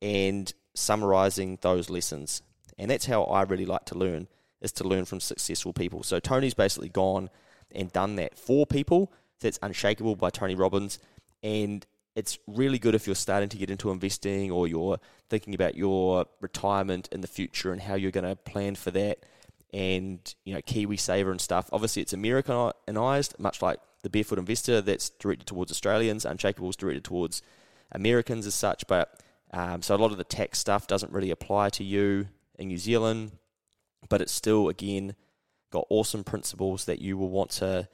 and 0.00 0.52
summarizing 0.74 1.58
those 1.60 1.90
lessons. 1.90 2.42
And 2.78 2.90
that's 2.90 3.06
how 3.06 3.24
I 3.24 3.42
really 3.42 3.66
like 3.66 3.84
to 3.86 3.98
learn, 3.98 4.28
is 4.60 4.72
to 4.72 4.84
learn 4.84 5.06
from 5.06 5.18
successful 5.18 5.72
people. 5.72 6.02
So 6.04 6.20
Tony's 6.20 6.54
basically 6.54 6.88
gone 6.88 7.30
and 7.72 7.92
done 7.92 8.14
that 8.16 8.38
for 8.38 8.64
people. 8.64 9.12
That's 9.40 9.58
Unshakable 9.62 10.14
by 10.14 10.30
Tony 10.30 10.54
Robbins. 10.54 11.00
And 11.42 11.84
it's 12.16 12.38
really 12.46 12.78
good 12.78 12.94
if 12.94 13.06
you're 13.06 13.14
starting 13.14 13.48
to 13.50 13.56
get 13.56 13.70
into 13.70 13.90
investing 13.90 14.50
or 14.50 14.66
you're 14.66 14.98
thinking 15.28 15.54
about 15.54 15.76
your 15.76 16.26
retirement 16.40 17.08
in 17.12 17.20
the 17.20 17.28
future 17.28 17.70
and 17.72 17.80
how 17.82 17.94
you're 17.94 18.10
going 18.10 18.24
to 18.24 18.34
plan 18.34 18.74
for 18.74 18.90
that. 18.90 19.18
and 19.72 20.34
you 20.44 20.54
know 20.54 20.60
KiwiSaver 20.60 21.30
and 21.30 21.40
stuff. 21.40 21.68
Obviously, 21.72 22.00
it's 22.02 22.12
Americanized, 22.12 23.38
much 23.38 23.60
like 23.60 23.78
the 24.02 24.10
Barefoot 24.10 24.38
Investor 24.38 24.80
that's 24.80 25.10
directed 25.10 25.46
towards 25.46 25.70
Australians. 25.70 26.24
Unshakable 26.24 26.70
is 26.70 26.76
directed 26.76 27.04
towards 27.04 27.42
Americans 27.92 28.46
as 28.46 28.54
such, 28.54 28.86
but 28.86 29.20
um, 29.52 29.82
so 29.82 29.94
a 29.94 29.98
lot 29.98 30.12
of 30.12 30.18
the 30.18 30.24
tax 30.24 30.58
stuff 30.58 30.86
doesn't 30.86 31.12
really 31.12 31.30
apply 31.30 31.68
to 31.70 31.84
you 31.84 32.28
in 32.58 32.68
New 32.68 32.78
Zealand, 32.78 33.32
but 34.08 34.20
it's 34.20 34.32
still 34.32 34.68
again 34.68 35.14
got 35.70 35.86
awesome 35.90 36.24
principles 36.24 36.84
that 36.84 37.00
you 37.00 37.18
will 37.18 37.28
want 37.28 37.50
to 37.50 37.88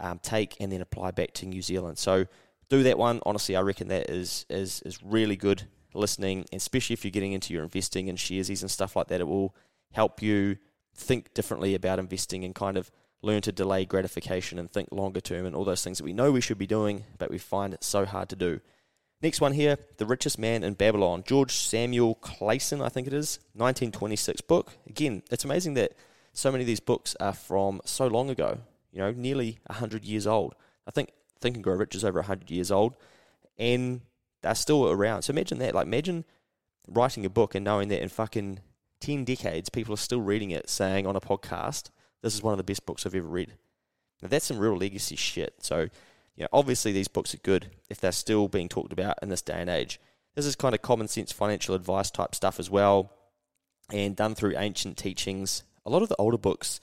um, 0.00 0.18
take 0.18 0.56
and 0.60 0.72
then 0.72 0.80
apply 0.80 1.12
back 1.12 1.32
to 1.34 1.46
New 1.46 1.62
Zealand. 1.62 1.96
So 1.98 2.26
do 2.72 2.82
that 2.84 2.96
one. 2.96 3.20
Honestly, 3.26 3.54
I 3.54 3.60
reckon 3.60 3.88
that 3.88 4.08
is 4.08 4.46
is 4.48 4.80
is 4.86 4.98
really 5.02 5.36
good 5.36 5.64
listening, 5.94 6.46
especially 6.52 6.94
if 6.94 7.04
you're 7.04 7.10
getting 7.10 7.34
into 7.34 7.52
your 7.52 7.62
investing 7.62 8.08
and 8.08 8.16
sharesies 8.16 8.62
and 8.62 8.70
stuff 8.70 8.96
like 8.96 9.08
that. 9.08 9.20
It 9.20 9.28
will 9.28 9.54
help 9.92 10.22
you 10.22 10.56
think 10.94 11.34
differently 11.34 11.74
about 11.74 11.98
investing 11.98 12.44
and 12.44 12.54
kind 12.54 12.78
of 12.78 12.90
learn 13.20 13.42
to 13.42 13.52
delay 13.52 13.84
gratification 13.84 14.58
and 14.58 14.70
think 14.70 14.88
longer 14.90 15.20
term 15.20 15.44
and 15.44 15.54
all 15.54 15.64
those 15.64 15.84
things 15.84 15.98
that 15.98 16.04
we 16.04 16.14
know 16.14 16.32
we 16.32 16.40
should 16.40 16.56
be 16.56 16.66
doing, 16.66 17.04
but 17.18 17.30
we 17.30 17.36
find 17.36 17.74
it 17.74 17.84
so 17.84 18.06
hard 18.06 18.30
to 18.30 18.36
do. 18.36 18.60
Next 19.20 19.40
one 19.40 19.52
here, 19.52 19.76
The 19.98 20.06
Richest 20.06 20.38
Man 20.38 20.64
in 20.64 20.72
Babylon, 20.72 21.22
George 21.26 21.52
Samuel 21.52 22.16
Clason, 22.16 22.82
I 22.82 22.88
think 22.88 23.06
it 23.06 23.12
is, 23.12 23.38
1926 23.52 24.40
book. 24.40 24.72
Again, 24.88 25.22
it's 25.30 25.44
amazing 25.44 25.74
that 25.74 25.92
so 26.32 26.50
many 26.50 26.62
of 26.62 26.66
these 26.66 26.80
books 26.80 27.14
are 27.20 27.34
from 27.34 27.82
so 27.84 28.06
long 28.06 28.30
ago, 28.30 28.58
you 28.90 28.98
know, 28.98 29.12
nearly 29.12 29.58
100 29.66 30.04
years 30.04 30.26
old. 30.26 30.54
I 30.88 30.90
think 30.90 31.10
Think 31.42 31.56
and 31.56 31.64
Grow 31.64 31.74
Rich 31.74 31.94
is 31.94 32.04
over 32.04 32.20
100 32.20 32.50
years 32.50 32.70
old, 32.70 32.94
and 33.58 34.00
they're 34.42 34.54
still 34.54 34.88
around. 34.90 35.22
So 35.22 35.32
imagine 35.32 35.58
that. 35.58 35.74
Like, 35.74 35.86
imagine 35.86 36.24
writing 36.88 37.24
a 37.24 37.30
book 37.30 37.54
and 37.54 37.64
knowing 37.64 37.88
that 37.88 38.02
in 38.02 38.08
fucking 38.08 38.60
10 39.00 39.24
decades, 39.24 39.68
people 39.68 39.94
are 39.94 39.98
still 39.98 40.20
reading 40.20 40.50
it, 40.50 40.68
saying 40.68 41.06
on 41.06 41.16
a 41.16 41.20
podcast, 41.20 41.90
this 42.22 42.34
is 42.34 42.42
one 42.42 42.52
of 42.52 42.58
the 42.58 42.64
best 42.64 42.86
books 42.86 43.04
I've 43.04 43.14
ever 43.14 43.26
read. 43.26 43.52
Now, 44.22 44.28
that's 44.28 44.46
some 44.46 44.58
real 44.58 44.76
legacy 44.76 45.16
shit. 45.16 45.54
So, 45.60 45.88
you 46.36 46.44
know, 46.44 46.48
obviously 46.52 46.92
these 46.92 47.08
books 47.08 47.34
are 47.34 47.38
good 47.38 47.70
if 47.90 48.00
they're 48.00 48.12
still 48.12 48.48
being 48.48 48.68
talked 48.68 48.92
about 48.92 49.18
in 49.22 49.28
this 49.28 49.42
day 49.42 49.60
and 49.60 49.68
age. 49.68 50.00
This 50.34 50.46
is 50.46 50.56
kind 50.56 50.74
of 50.74 50.80
common 50.80 51.08
sense 51.08 51.32
financial 51.32 51.74
advice 51.74 52.10
type 52.10 52.34
stuff 52.34 52.58
as 52.58 52.70
well, 52.70 53.12
and 53.90 54.16
done 54.16 54.34
through 54.34 54.56
ancient 54.56 54.96
teachings. 54.96 55.64
A 55.84 55.90
lot 55.90 56.02
of 56.02 56.08
the 56.08 56.16
older 56.16 56.38
books 56.38 56.80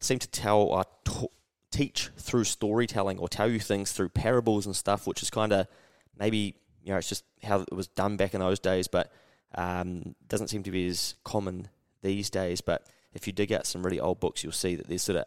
seem 0.00 0.18
to 0.18 0.28
tell 0.28 0.62
or 0.62 0.80
uh, 0.80 1.26
teach 1.70 2.10
through 2.16 2.44
storytelling 2.44 3.18
or 3.18 3.28
tell 3.28 3.50
you 3.50 3.60
things 3.60 3.92
through 3.92 4.08
parables 4.10 4.66
and 4.66 4.74
stuff, 4.74 5.06
which 5.06 5.22
is 5.22 5.30
kind 5.30 5.52
of 5.52 5.66
maybe 6.18 6.54
you 6.82 6.92
know 6.92 6.98
it's 6.98 7.08
just 7.08 7.24
how 7.42 7.60
it 7.60 7.72
was 7.72 7.88
done 7.88 8.16
back 8.16 8.34
in 8.34 8.40
those 8.40 8.58
days, 8.58 8.88
but 8.88 9.12
um, 9.54 10.14
doesn't 10.28 10.48
seem 10.48 10.62
to 10.62 10.70
be 10.70 10.86
as 10.88 11.14
common 11.24 11.68
these 12.02 12.30
days. 12.30 12.60
But 12.60 12.86
if 13.12 13.26
you 13.26 13.32
dig 13.32 13.52
out 13.52 13.66
some 13.66 13.82
really 13.82 14.00
old 14.00 14.20
books, 14.20 14.42
you'll 14.42 14.52
see 14.52 14.74
that 14.76 14.88
there's 14.88 15.02
sort 15.02 15.18
of 15.18 15.24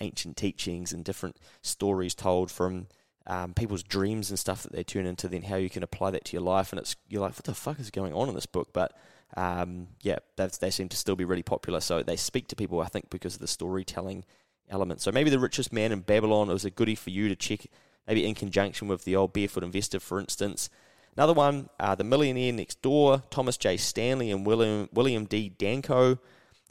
ancient 0.00 0.36
teachings 0.36 0.92
and 0.92 1.04
different 1.04 1.36
stories 1.62 2.14
told 2.14 2.50
from 2.50 2.86
um, 3.26 3.54
people's 3.54 3.82
dreams 3.82 4.30
and 4.30 4.38
stuff 4.38 4.62
that 4.62 4.72
they 4.72 4.84
turn 4.84 5.06
into, 5.06 5.28
then 5.28 5.42
how 5.42 5.56
you 5.56 5.70
can 5.70 5.82
apply 5.82 6.10
that 6.12 6.24
to 6.26 6.32
your 6.32 6.42
life. 6.42 6.72
And 6.72 6.80
it's 6.80 6.96
you're 7.08 7.22
like, 7.22 7.34
what 7.34 7.44
the 7.44 7.54
fuck 7.54 7.80
is 7.80 7.90
going 7.90 8.12
on 8.12 8.28
in 8.28 8.34
this 8.34 8.46
book? 8.46 8.68
But 8.72 8.92
um, 9.36 9.88
yeah, 10.02 10.18
they 10.36 10.70
seem 10.70 10.88
to 10.88 10.96
still 10.96 11.16
be 11.16 11.24
really 11.24 11.42
popular. 11.42 11.80
So 11.80 12.02
they 12.02 12.16
speak 12.16 12.48
to 12.48 12.56
people, 12.56 12.80
I 12.80 12.86
think, 12.86 13.10
because 13.10 13.34
of 13.34 13.40
the 13.40 13.48
storytelling 13.48 14.24
element. 14.70 15.00
So 15.00 15.12
maybe 15.12 15.30
the 15.30 15.38
richest 15.38 15.72
man 15.72 15.92
in 15.92 16.00
Babylon 16.00 16.48
was 16.48 16.64
a 16.64 16.70
goodie 16.70 16.94
for 16.94 17.10
you 17.10 17.28
to 17.28 17.36
check, 17.36 17.66
maybe 18.06 18.26
in 18.26 18.34
conjunction 18.34 18.88
with 18.88 19.04
the 19.04 19.16
old 19.16 19.32
Barefoot 19.32 19.64
Investor, 19.64 20.00
for 20.00 20.20
instance. 20.20 20.70
Another 21.16 21.32
one, 21.32 21.70
uh, 21.80 21.94
The 21.94 22.04
Millionaire 22.04 22.52
Next 22.52 22.82
Door, 22.82 23.22
Thomas 23.30 23.56
J. 23.56 23.76
Stanley 23.78 24.30
and 24.30 24.44
William, 24.44 24.88
William 24.92 25.24
D. 25.24 25.48
Danko. 25.48 26.18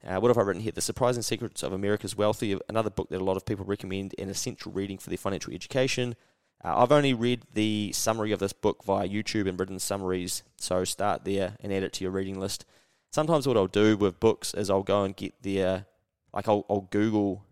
Uh, 0.05 0.19
what 0.19 0.27
have 0.27 0.37
I 0.37 0.41
written 0.41 0.61
here? 0.61 0.71
The 0.71 0.81
Surprising 0.81 1.23
Secrets 1.23 1.63
of 1.63 1.73
America's 1.73 2.15
Wealthy, 2.15 2.59
another 2.69 2.91
book 2.91 3.09
that 3.09 3.21
a 3.21 3.23
lot 3.23 3.37
of 3.37 3.45
people 3.45 3.65
recommend, 3.65 4.13
an 4.19 4.29
essential 4.29 4.71
reading 4.71 4.99
for 4.99 5.09
their 5.09 5.17
financial 5.17 5.51
education. 5.51 6.15
Uh, 6.63 6.77
I've 6.77 6.91
only 6.91 7.13
read 7.13 7.41
the 7.53 7.91
summary 7.93 8.31
of 8.31 8.39
this 8.39 8.53
book 8.53 8.83
via 8.83 9.07
YouTube 9.07 9.49
and 9.49 9.59
written 9.59 9.79
summaries, 9.79 10.43
so 10.57 10.83
start 10.83 11.25
there 11.25 11.55
and 11.59 11.73
add 11.73 11.83
it 11.83 11.93
to 11.93 12.03
your 12.03 12.11
reading 12.11 12.39
list. 12.39 12.65
Sometimes 13.11 13.47
what 13.47 13.57
I'll 13.57 13.67
do 13.67 13.97
with 13.97 14.19
books 14.19 14.53
is 14.53 14.69
I'll 14.69 14.83
go 14.83 15.03
and 15.03 15.15
get 15.15 15.41
their, 15.41 15.85
like 16.33 16.47
I'll, 16.47 16.65
I'll 16.69 16.87
Google 16.91 17.44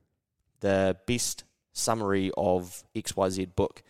the 0.63 0.97
best 1.05 1.43
summary 1.73 2.31
of 2.37 2.83
XYZ 2.95 3.53
book, 3.55 3.83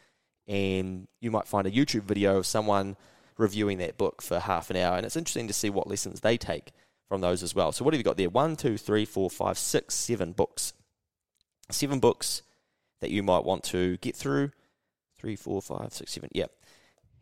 and 0.47 1.07
you 1.21 1.31
might 1.31 1.47
find 1.47 1.67
a 1.67 1.71
YouTube 1.71 2.03
video 2.03 2.37
of 2.37 2.45
someone 2.45 2.97
reviewing 3.37 3.77
that 3.77 3.97
book 3.97 4.21
for 4.21 4.39
half 4.39 4.69
an 4.69 4.75
hour, 4.75 4.97
and 4.97 5.05
it's 5.05 5.15
interesting 5.15 5.47
to 5.47 5.53
see 5.53 5.69
what 5.69 5.87
lessons 5.87 6.19
they 6.19 6.35
take 6.35 6.71
from 7.07 7.21
those 7.21 7.43
as 7.43 7.53
well. 7.53 7.71
So 7.71 7.85
what 7.85 7.93
have 7.93 7.99
you 7.99 8.03
got 8.03 8.17
there? 8.17 8.29
One, 8.29 8.55
two, 8.55 8.77
three, 8.77 9.05
four, 9.05 9.29
five, 9.29 9.57
six, 9.57 9.93
seven 9.93 10.31
books. 10.31 10.73
Seven 11.69 11.99
books 11.99 12.41
that 13.01 13.11
you 13.11 13.21
might 13.23 13.45
want 13.45 13.63
to 13.65 13.97
get 13.97 14.15
through 14.15 14.51
three, 15.17 15.35
four, 15.35 15.61
five, 15.61 15.93
six, 15.93 16.11
seven. 16.11 16.29
Yep. 16.33 16.51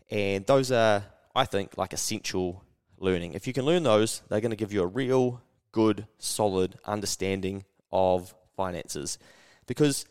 And 0.10 0.46
those 0.46 0.72
are, 0.72 1.04
I 1.36 1.46
think, 1.46 1.78
like 1.78 1.94
essential 1.94 2.64
learning. 2.98 3.34
If 3.34 3.48
you 3.48 3.54
can 3.54 3.66
learn 3.66 3.84
those, 3.84 4.22
they're 4.30 4.42
going 4.42 4.52
to 4.52 4.58
give 4.58 4.74
you 4.74 4.82
a 4.82 4.88
real 4.88 5.42
good, 5.72 6.08
solid 6.18 6.78
understanding 6.86 7.66
of 7.92 8.34
finances. 8.56 9.18
Because 9.72 10.04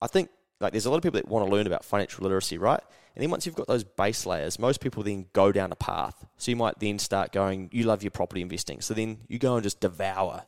I 0.00 0.08
think 0.08 0.28
like 0.58 0.72
there's 0.72 0.86
a 0.86 0.90
lot 0.90 0.96
of 0.96 1.04
people 1.04 1.20
that 1.20 1.28
want 1.28 1.46
to 1.46 1.52
learn 1.52 1.68
about 1.68 1.84
financial 1.84 2.24
literacy, 2.24 2.58
right? 2.58 2.80
And 3.14 3.22
then 3.22 3.30
once 3.30 3.46
you've 3.46 3.54
got 3.54 3.68
those 3.68 3.84
base 3.84 4.26
layers, 4.26 4.58
most 4.58 4.80
people 4.80 5.04
then 5.04 5.26
go 5.32 5.52
down 5.52 5.70
a 5.70 5.76
path. 5.76 6.26
So 6.36 6.50
you 6.50 6.56
might 6.56 6.80
then 6.80 6.98
start 6.98 7.30
going, 7.30 7.68
you 7.72 7.84
love 7.84 8.02
your 8.02 8.10
property 8.10 8.42
investing. 8.42 8.80
So 8.80 8.92
then 8.92 9.18
you 9.28 9.38
go 9.38 9.54
and 9.54 9.62
just 9.62 9.78
devour 9.78 10.46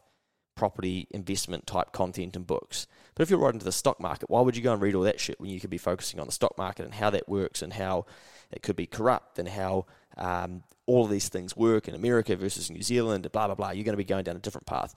property 0.57 1.07
investment 1.13 1.69
type 1.69 1.93
content 1.93 2.35
and 2.35 2.45
books. 2.45 2.89
But 3.15 3.23
if 3.23 3.31
you're 3.31 3.39
right 3.39 3.55
into 3.55 3.65
the 3.65 3.71
stock 3.71 4.01
market, 4.01 4.29
why 4.29 4.41
would 4.41 4.57
you 4.57 4.63
go 4.65 4.73
and 4.73 4.83
read 4.83 4.97
all 4.97 5.03
that 5.03 5.21
shit 5.21 5.41
when 5.41 5.51
you 5.51 5.61
could 5.61 5.71
be 5.71 5.79
focusing 5.79 6.19
on 6.19 6.27
the 6.27 6.33
stock 6.33 6.59
market 6.59 6.85
and 6.85 6.95
how 6.95 7.11
that 7.11 7.29
works 7.29 7.63
and 7.63 7.73
how 7.73 8.07
it 8.51 8.63
could 8.63 8.75
be 8.75 8.87
corrupt 8.87 9.39
and 9.39 9.49
how 9.49 9.87
um, 10.17 10.65
all 10.87 11.05
of 11.05 11.11
these 11.11 11.29
things 11.29 11.57
work 11.57 11.87
in 11.87 11.95
America 11.95 12.35
versus 12.35 12.69
New 12.69 12.83
Zealand, 12.83 13.31
blah, 13.31 13.47
blah, 13.47 13.55
blah. 13.55 13.71
You're 13.71 13.85
going 13.85 13.95
to 13.95 13.97
be 13.97 14.05
going 14.05 14.25
down 14.25 14.37
a 14.37 14.41
different 14.41 14.67
path. 14.67 14.93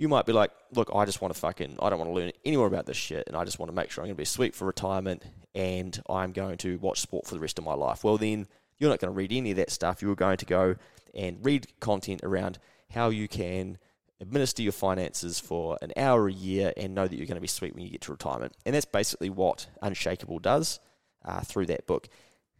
You 0.00 0.08
might 0.08 0.26
be 0.26 0.32
like, 0.32 0.50
look, 0.72 0.90
I 0.94 1.04
just 1.04 1.20
want 1.20 1.34
to 1.34 1.40
fucking, 1.40 1.76
I 1.80 1.90
don't 1.90 1.98
want 1.98 2.10
to 2.10 2.14
learn 2.14 2.32
any 2.44 2.56
more 2.56 2.66
about 2.66 2.86
this 2.86 2.96
shit 2.96 3.24
and 3.26 3.36
I 3.36 3.44
just 3.44 3.58
want 3.58 3.70
to 3.70 3.76
make 3.76 3.90
sure 3.90 4.02
I'm 4.02 4.08
going 4.08 4.16
to 4.16 4.20
be 4.20 4.24
sweet 4.24 4.54
for 4.54 4.64
retirement 4.64 5.22
and 5.54 6.00
I'm 6.08 6.32
going 6.32 6.56
to 6.58 6.78
watch 6.78 7.00
sport 7.00 7.26
for 7.26 7.34
the 7.34 7.40
rest 7.40 7.58
of 7.58 7.64
my 7.64 7.74
life. 7.74 8.02
Well, 8.02 8.16
then 8.16 8.48
you're 8.78 8.90
not 8.90 8.98
going 8.98 9.12
to 9.12 9.16
read 9.16 9.32
any 9.32 9.50
of 9.50 9.58
that 9.58 9.70
stuff. 9.70 10.02
You're 10.02 10.14
going 10.16 10.38
to 10.38 10.46
go 10.46 10.76
and 11.14 11.44
read 11.44 11.66
content 11.80 12.22
around 12.24 12.58
how 12.90 13.10
you 13.10 13.28
can– 13.28 13.78
administer 14.20 14.62
your 14.62 14.72
finances 14.72 15.40
for 15.40 15.78
an 15.80 15.92
hour 15.96 16.28
a 16.28 16.32
year 16.32 16.72
and 16.76 16.94
know 16.94 17.08
that 17.08 17.16
you're 17.16 17.26
going 17.26 17.36
to 17.36 17.40
be 17.40 17.46
sweet 17.46 17.74
when 17.74 17.84
you 17.84 17.90
get 17.90 18.02
to 18.02 18.12
retirement. 18.12 18.52
And 18.66 18.74
that's 18.74 18.84
basically 18.84 19.30
what 19.30 19.66
Unshakable 19.82 20.38
does 20.38 20.78
uh, 21.24 21.40
through 21.40 21.66
that 21.66 21.86
book. 21.86 22.08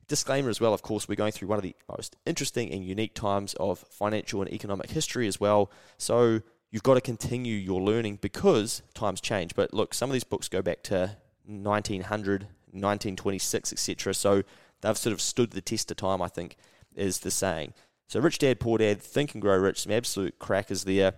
Disclaimer 0.08 0.48
as 0.48 0.60
well, 0.60 0.74
of 0.74 0.82
course, 0.82 1.06
we're 1.06 1.14
going 1.14 1.32
through 1.32 1.48
one 1.48 1.58
of 1.58 1.62
the 1.62 1.76
most 1.88 2.16
interesting 2.26 2.72
and 2.72 2.84
unique 2.84 3.14
times 3.14 3.54
of 3.60 3.78
financial 3.90 4.40
and 4.42 4.52
economic 4.52 4.90
history 4.90 5.28
as 5.28 5.38
well. 5.38 5.70
So 5.98 6.40
you've 6.70 6.82
got 6.82 6.94
to 6.94 7.00
continue 7.00 7.54
your 7.54 7.80
learning 7.80 8.18
because 8.20 8.82
times 8.94 9.20
change. 9.20 9.54
But 9.54 9.74
look, 9.74 9.94
some 9.94 10.10
of 10.10 10.12
these 10.12 10.24
books 10.24 10.48
go 10.48 10.62
back 10.62 10.82
to 10.84 11.16
1900, 11.46 12.42
1926, 12.42 13.72
etc. 13.72 14.14
So 14.14 14.42
they've 14.80 14.96
sort 14.96 15.12
of 15.12 15.20
stood 15.20 15.50
the 15.50 15.60
test 15.60 15.90
of 15.90 15.96
time, 15.96 16.22
I 16.22 16.28
think, 16.28 16.56
is 16.94 17.20
the 17.20 17.30
saying. 17.30 17.74
So 18.08 18.20
Rich 18.20 18.38
Dad, 18.38 18.60
Poor 18.60 18.78
Dad, 18.78 19.00
Think 19.00 19.34
and 19.34 19.42
Grow 19.42 19.56
Rich, 19.56 19.82
some 19.82 19.92
absolute 19.92 20.38
crackers 20.38 20.84
there. 20.84 21.14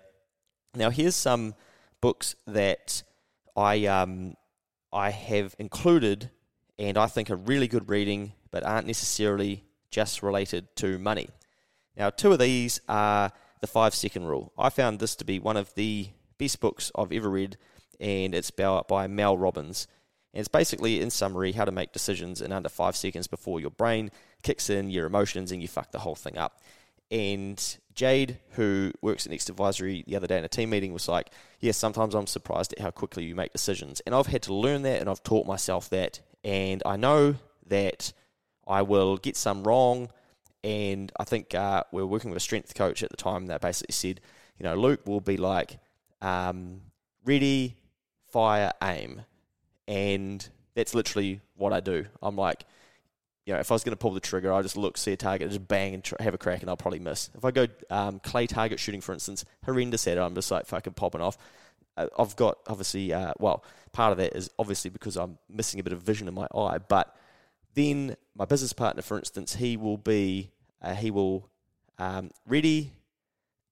Now, 0.74 0.90
here's 0.90 1.16
some 1.16 1.54
books 2.00 2.34
that 2.46 3.02
I 3.56 3.86
um, 3.86 4.34
I 4.92 5.10
have 5.10 5.54
included, 5.58 6.30
and 6.78 6.98
I 6.98 7.06
think 7.06 7.30
are 7.30 7.36
really 7.36 7.68
good 7.68 7.88
reading, 7.88 8.32
but 8.50 8.64
aren't 8.64 8.86
necessarily 8.86 9.64
just 9.90 10.22
related 10.22 10.74
to 10.76 10.98
money. 10.98 11.28
Now, 11.96 12.10
two 12.10 12.32
of 12.32 12.38
these 12.38 12.80
are 12.88 13.32
the 13.62 13.66
Five 13.66 13.94
Second 13.94 14.26
Rule. 14.26 14.52
I 14.58 14.68
found 14.68 14.98
this 14.98 15.16
to 15.16 15.24
be 15.24 15.38
one 15.38 15.56
of 15.56 15.74
the 15.74 16.08
best 16.36 16.60
books 16.60 16.92
I've 16.94 17.12
ever 17.12 17.30
read, 17.30 17.56
and 17.98 18.34
it's 18.34 18.50
by 18.50 19.06
Mel 19.06 19.38
Robbins. 19.38 19.86
And 20.34 20.40
it's 20.40 20.48
basically, 20.48 21.00
in 21.00 21.10
summary, 21.10 21.52
how 21.52 21.64
to 21.64 21.72
make 21.72 21.92
decisions 21.92 22.42
in 22.42 22.52
under 22.52 22.68
five 22.68 22.96
seconds 22.96 23.26
before 23.26 23.60
your 23.60 23.70
brain 23.70 24.10
kicks 24.42 24.68
in 24.68 24.90
your 24.90 25.06
emotions 25.06 25.52
and 25.52 25.62
you 25.62 25.68
fuck 25.68 25.92
the 25.92 26.00
whole 26.00 26.14
thing 26.14 26.36
up. 26.36 26.60
And 27.10 27.62
Jade, 27.94 28.38
who 28.52 28.92
works 29.02 29.26
at 29.26 29.30
Next 29.30 29.50
Advisory 29.50 30.02
the 30.06 30.16
other 30.16 30.26
day 30.26 30.38
in 30.38 30.44
a 30.44 30.48
team 30.48 30.70
meeting, 30.70 30.92
was 30.92 31.06
like, 31.06 31.28
yeah, 31.60 31.72
sometimes 31.72 32.14
I'm 32.14 32.26
surprised 32.26 32.72
at 32.72 32.80
how 32.80 32.90
quickly 32.90 33.24
you 33.24 33.34
make 33.34 33.52
decisions. 33.52 34.00
And 34.00 34.14
I've 34.14 34.26
had 34.26 34.42
to 34.44 34.54
learn 34.54 34.82
that 34.82 35.00
and 35.00 35.10
I've 35.10 35.22
taught 35.22 35.46
myself 35.46 35.90
that. 35.90 36.20
And 36.42 36.82
I 36.86 36.96
know 36.96 37.36
that 37.66 38.12
I 38.66 38.82
will 38.82 39.18
get 39.18 39.36
some 39.36 39.62
wrong. 39.64 40.08
And 40.64 41.10
I 41.18 41.24
think 41.24 41.54
uh, 41.54 41.84
we 41.92 42.02
are 42.02 42.06
working 42.06 42.30
with 42.30 42.36
a 42.36 42.40
strength 42.40 42.74
coach 42.74 43.02
at 43.02 43.10
the 43.10 43.16
time 43.16 43.46
that 43.46 43.60
basically 43.60 43.92
said, 43.92 44.20
You 44.58 44.64
know, 44.64 44.74
Luke 44.76 45.06
will 45.06 45.20
be 45.20 45.36
like, 45.36 45.78
um, 46.20 46.82
Ready, 47.24 47.76
fire, 48.30 48.72
aim. 48.82 49.22
And 49.88 50.48
that's 50.74 50.94
literally 50.94 51.40
what 51.56 51.72
I 51.72 51.80
do. 51.80 52.06
I'm 52.22 52.36
like, 52.36 52.64
you 53.44 53.52
know, 53.52 53.58
if 53.58 53.70
I 53.70 53.74
was 53.74 53.82
going 53.82 53.92
to 53.92 53.96
pull 53.96 54.12
the 54.12 54.20
trigger, 54.20 54.52
I 54.52 54.62
just 54.62 54.76
look, 54.76 54.96
see 54.96 55.12
a 55.12 55.16
target, 55.16 55.48
just 55.48 55.66
bang 55.66 55.94
and 55.94 56.10
have 56.20 56.34
a 56.34 56.38
crack, 56.38 56.60
and 56.60 56.70
I'll 56.70 56.76
probably 56.76 57.00
miss. 57.00 57.28
If 57.34 57.44
I 57.44 57.50
go 57.50 57.66
um, 57.90 58.20
clay 58.20 58.46
target 58.46 58.78
shooting, 58.78 59.00
for 59.00 59.12
instance, 59.12 59.44
horrendous 59.64 60.06
at 60.06 60.16
it, 60.16 60.20
I'm 60.20 60.34
just 60.34 60.50
like 60.50 60.66
fucking 60.66 60.92
popping 60.92 61.20
off. 61.20 61.36
uh, 61.96 62.06
I've 62.16 62.36
got 62.36 62.58
obviously, 62.68 63.12
uh, 63.12 63.32
well, 63.40 63.64
part 63.92 64.12
of 64.12 64.18
that 64.18 64.36
is 64.36 64.48
obviously 64.58 64.90
because 64.90 65.16
I'm 65.16 65.38
missing 65.48 65.80
a 65.80 65.82
bit 65.82 65.92
of 65.92 66.02
vision 66.02 66.28
in 66.28 66.34
my 66.34 66.46
eye, 66.54 66.78
but 66.78 67.16
then 67.74 68.16
my 68.34 68.44
business 68.44 68.72
partner, 68.72 69.02
for 69.02 69.18
instance, 69.18 69.56
he 69.56 69.76
will 69.76 69.96
be, 69.96 70.50
uh, 70.80 70.94
he 70.94 71.10
will 71.10 71.48
um, 71.98 72.30
ready, 72.46 72.92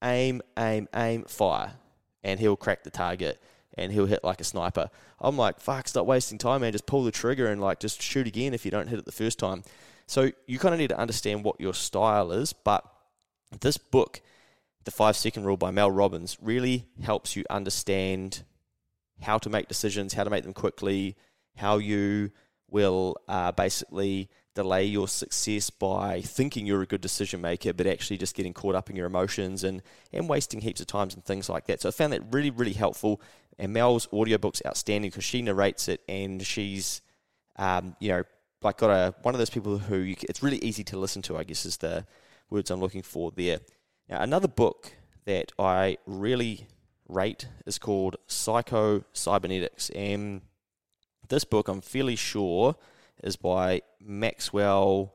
aim, 0.03 0.43
aim, 0.59 0.89
aim, 0.95 1.25
fire, 1.25 1.73
and 2.23 2.41
he'll 2.41 2.57
crack 2.57 2.85
the 2.85 2.91
target 2.91 3.43
and 3.77 3.93
he'll 3.93 4.07
hit 4.07 4.25
like 4.25 4.41
a 4.41 4.45
sniper. 4.45 4.91
I'm 5.21 5.37
like, 5.37 5.61
fuck, 5.61 5.89
stop 5.89 6.07
wasting 6.07 6.39
time, 6.39 6.63
man. 6.63 6.73
Just 6.73 6.87
pull 6.87 7.05
the 7.05 7.11
trigger 7.11 7.47
and 7.47 7.61
like 7.61 7.81
just 7.81 8.03
shoot 8.03 8.27
again 8.27 8.55
if 8.55 8.65
you 8.65 8.71
don't 8.71 8.89
hit 8.89 8.99
it 8.99 9.05
the 9.05 9.13
first 9.13 9.39
time. 9.39 9.63
So 10.07 10.31
you 10.47 10.59
kind 10.59 10.75
of 10.75 10.81
need 10.81 10.89
to 10.89 10.99
understand 10.99 11.45
what 11.45 11.61
your 11.61 11.75
style 11.75 12.33
is, 12.33 12.53
but 12.53 12.85
this 13.61 13.79
book, 13.79 14.21
The 14.85 14.91
Five 14.91 15.17
Second 15.17 15.45
Rule 15.45 15.57
by 15.57 15.71
Mel 15.71 15.91
Robbins, 15.91 16.37
really 16.41 16.87
helps 17.03 17.37
you 17.37 17.45
understand 17.49 18.43
how 19.23 19.39
to 19.39 19.49
make 19.49 19.69
decisions, 19.69 20.15
how 20.15 20.25
to 20.25 20.31
make 20.31 20.43
them 20.43 20.53
quickly, 20.53 21.17
how 21.57 21.79
you 21.79 22.33
will 22.71 23.17
uh, 23.29 23.53
basically 23.53 24.29
delay 24.55 24.85
your 24.85 25.09
success 25.09 25.71
by 25.71 26.21
thinking 26.21 26.67
you're 26.67 26.83
a 26.83 26.87
good 26.87 27.01
decision 27.01 27.41
maker, 27.41 27.73
but 27.73 27.87
actually 27.87 28.19
just 28.19 28.35
getting 28.35 28.53
caught 28.53 28.75
up 28.75 28.91
in 28.91 28.97
your 28.97 29.07
emotions 29.07 29.65
and, 29.65 29.83
and 30.13 30.29
wasting 30.29 30.61
heaps 30.61 30.81
of 30.81 30.87
times 30.87 31.15
and 31.15 31.25
things 31.25 31.49
like 31.49 31.67
that. 31.67 31.81
So 31.81 31.89
I 31.89 31.93
found 31.93 32.13
that 32.13 32.23
really, 32.33 32.51
really 32.51 32.73
helpful. 32.73 33.21
And 33.59 33.73
Mel's 33.73 34.09
audiobook's 34.13 34.63
outstanding 34.67 35.11
because 35.11 35.25
she 35.25 35.43
narrates 35.43 35.89
it 35.89 36.01
and 36.09 36.45
she's, 36.45 37.01
um, 37.57 37.97
you 38.01 38.09
know, 38.11 38.25
like 38.63 38.79
got 38.79 38.91
a 38.91 39.15
one 39.23 39.35
of 39.35 39.39
those 39.39 39.51
people 39.51 39.79
who 39.79 39.97
you, 39.99 40.17
it's 40.29 40.43
really 40.43 40.59
easy 40.59 40.85
to 40.85 40.99
listen 40.99 41.23
to. 41.23 41.37
I 41.37 41.45
guess 41.45 41.65
is 41.65 41.79
the 41.79 42.07
words 42.51 42.71
I'm 42.71 42.81
looking 42.81 43.03
for 43.03 43.31
there. 43.31 43.61
Now 44.09 44.21
another 44.21 44.49
book 44.49 44.93
that 45.25 45.53
I 45.59 45.97
really 46.07 46.67
rate 47.09 47.49
is 47.67 47.79
called 47.79 48.17
Psycho 48.27 49.05
Cybernetics, 49.13 49.91
and 49.91 50.43
this 51.31 51.45
book 51.45 51.69
I'm 51.69 51.81
fairly 51.81 52.17
sure 52.17 52.77
is 53.23 53.37
by 53.37 53.83
Maxwell 54.01 55.15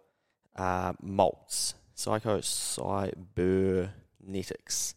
uh, 0.55 0.93
Maltz. 0.93 1.74
Psycho 1.93 2.41
Cybernetics. 2.41 4.95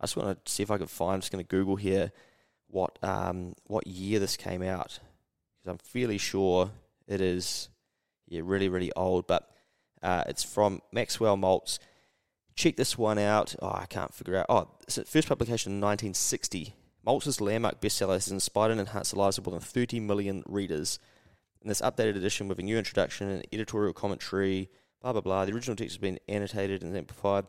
I 0.00 0.04
just 0.04 0.16
want 0.16 0.44
to 0.44 0.52
see 0.52 0.62
if 0.62 0.70
I 0.70 0.78
can 0.78 0.86
find. 0.86 1.14
I'm 1.14 1.20
just 1.20 1.32
going 1.32 1.44
to 1.44 1.48
Google 1.48 1.76
here 1.76 2.12
what 2.68 2.98
um, 3.02 3.54
what 3.64 3.86
year 3.86 4.18
this 4.18 4.36
came 4.36 4.62
out 4.62 4.98
because 5.58 5.70
I'm 5.70 5.78
fairly 5.78 6.18
sure 6.18 6.70
it 7.08 7.20
is 7.20 7.68
yeah 8.28 8.42
really 8.44 8.68
really 8.68 8.92
old, 8.92 9.26
but 9.26 9.50
uh, 10.02 10.24
it's 10.26 10.44
from 10.44 10.82
Maxwell 10.92 11.36
Maltz. 11.36 11.78
Check 12.54 12.76
this 12.76 12.96
one 12.96 13.18
out. 13.18 13.56
Oh, 13.60 13.72
I 13.72 13.86
can't 13.86 14.14
figure 14.14 14.36
out. 14.36 14.46
Oh, 14.48 14.68
it's 14.82 14.98
first 15.10 15.28
publication 15.28 15.72
in 15.72 15.80
1960. 15.80 16.74
Maltz's 17.06 17.40
landmark 17.40 17.80
bestseller 17.80 18.14
has 18.14 18.28
inspired 18.28 18.72
and 18.72 18.80
enhanced 18.80 19.12
the 19.12 19.18
lives 19.18 19.38
of 19.38 19.46
more 19.46 19.52
than 19.52 19.60
30 19.60 20.00
million 20.00 20.42
readers. 20.46 20.98
In 21.62 21.68
this 21.68 21.80
updated 21.80 22.16
edition 22.16 22.48
with 22.48 22.58
a 22.58 22.62
new 22.62 22.76
introduction 22.76 23.30
and 23.30 23.46
editorial 23.52 23.92
commentary, 23.92 24.68
blah 25.00 25.12
blah 25.12 25.20
blah. 25.20 25.44
The 25.44 25.52
original 25.52 25.76
text 25.76 25.94
has 25.94 26.00
been 26.00 26.18
annotated 26.28 26.82
and 26.82 26.96
amplified. 26.96 27.46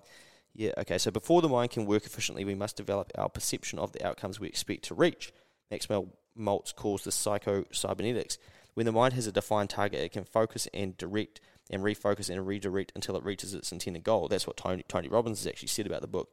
Yeah, 0.54 0.72
okay. 0.78 0.98
So 0.98 1.12
before 1.12 1.42
the 1.42 1.50
mind 1.50 1.72
can 1.72 1.86
work 1.86 2.06
efficiently, 2.06 2.46
we 2.46 2.56
must 2.56 2.78
develop 2.78 3.12
our 3.18 3.30
perception 3.30 3.80
of 3.80 3.94
the 3.94 4.06
outcomes 4.06 4.40
we 4.40 4.48
expect 4.48 4.84
to 4.86 4.96
reach. 4.96 5.34
Maxwell 5.72 6.08
Maltz 6.38 6.74
calls 6.74 7.04
this 7.04 7.16
psycho 7.16 7.66
cybernetics. 7.72 8.38
When 8.76 8.86
the 8.86 8.92
mind 8.92 9.14
has 9.14 9.26
a 9.26 9.32
defined 9.32 9.72
target, 9.72 10.02
it 10.02 10.12
can 10.12 10.24
focus 10.24 10.68
and 10.72 10.96
direct 10.98 11.42
and 11.70 11.82
refocus 11.82 12.30
and 12.30 12.46
redirect 12.46 12.92
until 12.96 13.16
it 13.16 13.24
reaches 13.24 13.54
its 13.54 13.72
intended 13.72 14.04
goal. 14.04 14.28
That's 14.28 14.46
what 14.46 14.58
Tony, 14.58 14.84
Tony 14.88 15.08
Robbins 15.08 15.40
has 15.40 15.48
actually 15.48 15.70
said 15.70 15.88
about 15.88 16.02
the 16.02 16.08
book. 16.08 16.32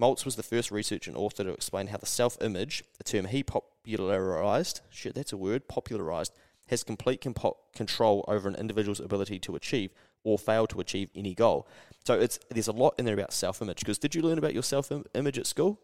Maltz 0.00 0.24
was 0.24 0.36
the 0.36 0.42
first 0.42 0.70
researcher 0.70 1.10
and 1.10 1.18
author 1.18 1.44
to 1.44 1.50
explain 1.50 1.88
how 1.88 1.98
the 1.98 2.06
self 2.06 2.40
image, 2.40 2.82
a 2.98 3.04
term 3.04 3.26
he 3.26 3.42
popularized, 3.42 4.80
shit, 4.88 5.14
that's 5.14 5.32
a 5.32 5.36
word, 5.36 5.68
popularized, 5.68 6.32
has 6.68 6.82
complete 6.82 7.20
compo- 7.20 7.58
control 7.74 8.24
over 8.28 8.48
an 8.48 8.54
individual's 8.54 9.00
ability 9.00 9.38
to 9.40 9.56
achieve 9.56 9.92
or 10.24 10.38
fail 10.38 10.66
to 10.68 10.80
achieve 10.80 11.10
any 11.14 11.34
goal. 11.34 11.68
So 12.04 12.18
it's 12.18 12.38
there's 12.50 12.68
a 12.68 12.72
lot 12.72 12.94
in 12.98 13.04
there 13.04 13.14
about 13.14 13.32
self 13.32 13.60
image. 13.60 13.80
Because 13.80 13.98
did 13.98 14.14
you 14.14 14.22
learn 14.22 14.38
about 14.38 14.54
your 14.54 14.62
self 14.62 14.90
image 15.14 15.38
at 15.38 15.46
school? 15.46 15.80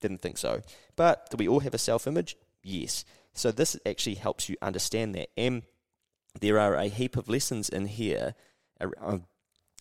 Didn't 0.00 0.20
think 0.20 0.36
so. 0.36 0.60
But 0.96 1.30
do 1.30 1.36
we 1.38 1.48
all 1.48 1.60
have 1.60 1.74
a 1.74 1.78
self 1.78 2.06
image? 2.06 2.36
Yes. 2.62 3.04
So 3.32 3.50
this 3.50 3.78
actually 3.86 4.16
helps 4.16 4.48
you 4.48 4.56
understand 4.60 5.14
that. 5.14 5.28
And 5.36 5.62
there 6.40 6.58
are 6.58 6.74
a 6.74 6.86
heap 6.86 7.16
of 7.16 7.28
lessons 7.28 7.68
in 7.68 7.86
here. 7.86 8.34
Uh, 8.80 9.18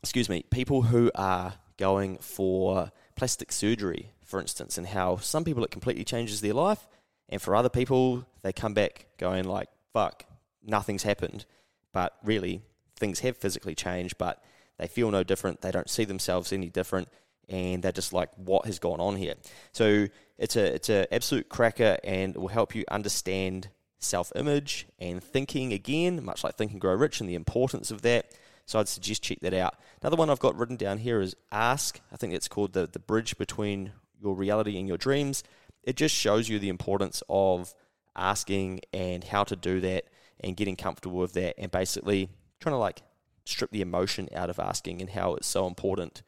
excuse 0.02 0.30
me, 0.30 0.46
people 0.50 0.84
who 0.84 1.12
are 1.16 1.56
going 1.78 2.18
for 2.18 2.92
plastic 3.16 3.52
surgery, 3.52 4.12
for 4.24 4.40
instance, 4.40 4.78
and 4.78 4.88
how 4.88 5.18
some 5.18 5.44
people 5.44 5.64
it 5.64 5.72
completely 5.72 6.04
changes 6.04 6.42
their 6.42 6.54
life, 6.54 6.88
and 7.30 7.42
for 7.42 7.56
other 7.56 7.70
people 7.70 8.26
they 8.42 8.54
come 8.54 8.74
back 8.74 9.08
going 9.18 9.46
like, 9.46 9.70
"Fuck, 9.94 10.26
nothing's 10.64 11.04
happened," 11.04 11.46
but 11.94 12.18
really 12.24 12.62
things 12.96 13.20
have 13.22 13.38
physically 13.38 13.76
changed, 13.76 14.18
but 14.18 14.44
they 14.78 14.88
feel 14.88 15.12
no 15.12 15.24
different. 15.24 15.62
They 15.62 15.72
don't 15.72 15.90
see 15.90 16.06
themselves 16.06 16.52
any 16.52 16.70
different, 16.70 17.08
and 17.48 17.84
they're 17.84 17.92
just 17.92 18.14
like, 18.14 18.30
"What 18.36 18.66
has 18.66 18.80
gone 18.80 19.00
on 19.00 19.16
here?" 19.16 19.36
So 19.72 20.08
it's 20.38 20.56
a 20.56 20.76
it's 20.76 20.90
an 20.90 21.08
absolute 21.12 21.50
cracker, 21.50 21.98
and 22.04 22.36
it 22.36 22.40
will 22.40 22.50
help 22.50 22.76
you 22.76 22.84
understand 22.90 23.70
self 24.00 24.32
image 24.36 24.88
and 25.00 25.24
thinking 25.24 25.74
again, 25.74 26.24
much 26.24 26.44
like 26.44 26.56
Think 26.56 26.72
and 26.72 26.82
Grow 26.82 26.94
Rich, 26.94 27.20
and 27.20 27.30
the 27.30 27.36
importance 27.36 27.92
of 27.92 28.02
that. 28.04 28.32
So 28.66 28.80
I'd 28.80 28.88
suggest 28.88 29.24
check 29.24 29.40
that 29.42 29.54
out. 29.54 29.76
Another 30.02 30.18
one 30.18 30.30
I've 30.30 30.40
got 30.40 30.58
written 30.58 30.76
down 30.76 30.98
here 31.00 31.22
is 31.22 31.36
Ask. 31.52 32.02
I 32.12 32.18
think 32.18 32.34
it's 32.34 32.48
called 32.48 32.74
the, 32.74 32.88
the 32.88 33.00
bridge 33.00 33.38
between 33.38 33.94
your 34.20 34.36
reality 34.36 34.78
and 34.80 34.88
your 34.88 34.98
dreams. 34.98 35.44
It 35.84 35.96
just 35.96 36.16
shows 36.16 36.50
you 36.50 36.58
the 36.58 36.70
importance 36.70 37.22
of 37.30 37.76
asking 38.16 38.82
and 38.92 39.24
how 39.24 39.44
to 39.44 39.56
do 39.56 39.80
that 39.82 40.06
and 40.40 40.58
getting 40.58 40.76
comfortable 40.76 41.20
with 41.20 41.34
that 41.34 41.56
and 41.60 41.72
basically 41.72 42.30
trying 42.60 42.74
to 42.74 42.80
like 42.80 43.04
strip 43.46 43.70
the 43.70 43.82
emotion 43.82 44.28
out 44.34 44.50
of 44.50 44.60
asking 44.60 45.00
and 45.00 45.12
how 45.12 45.36
it's 45.36 45.48
so 45.48 45.68
important. 45.68 46.24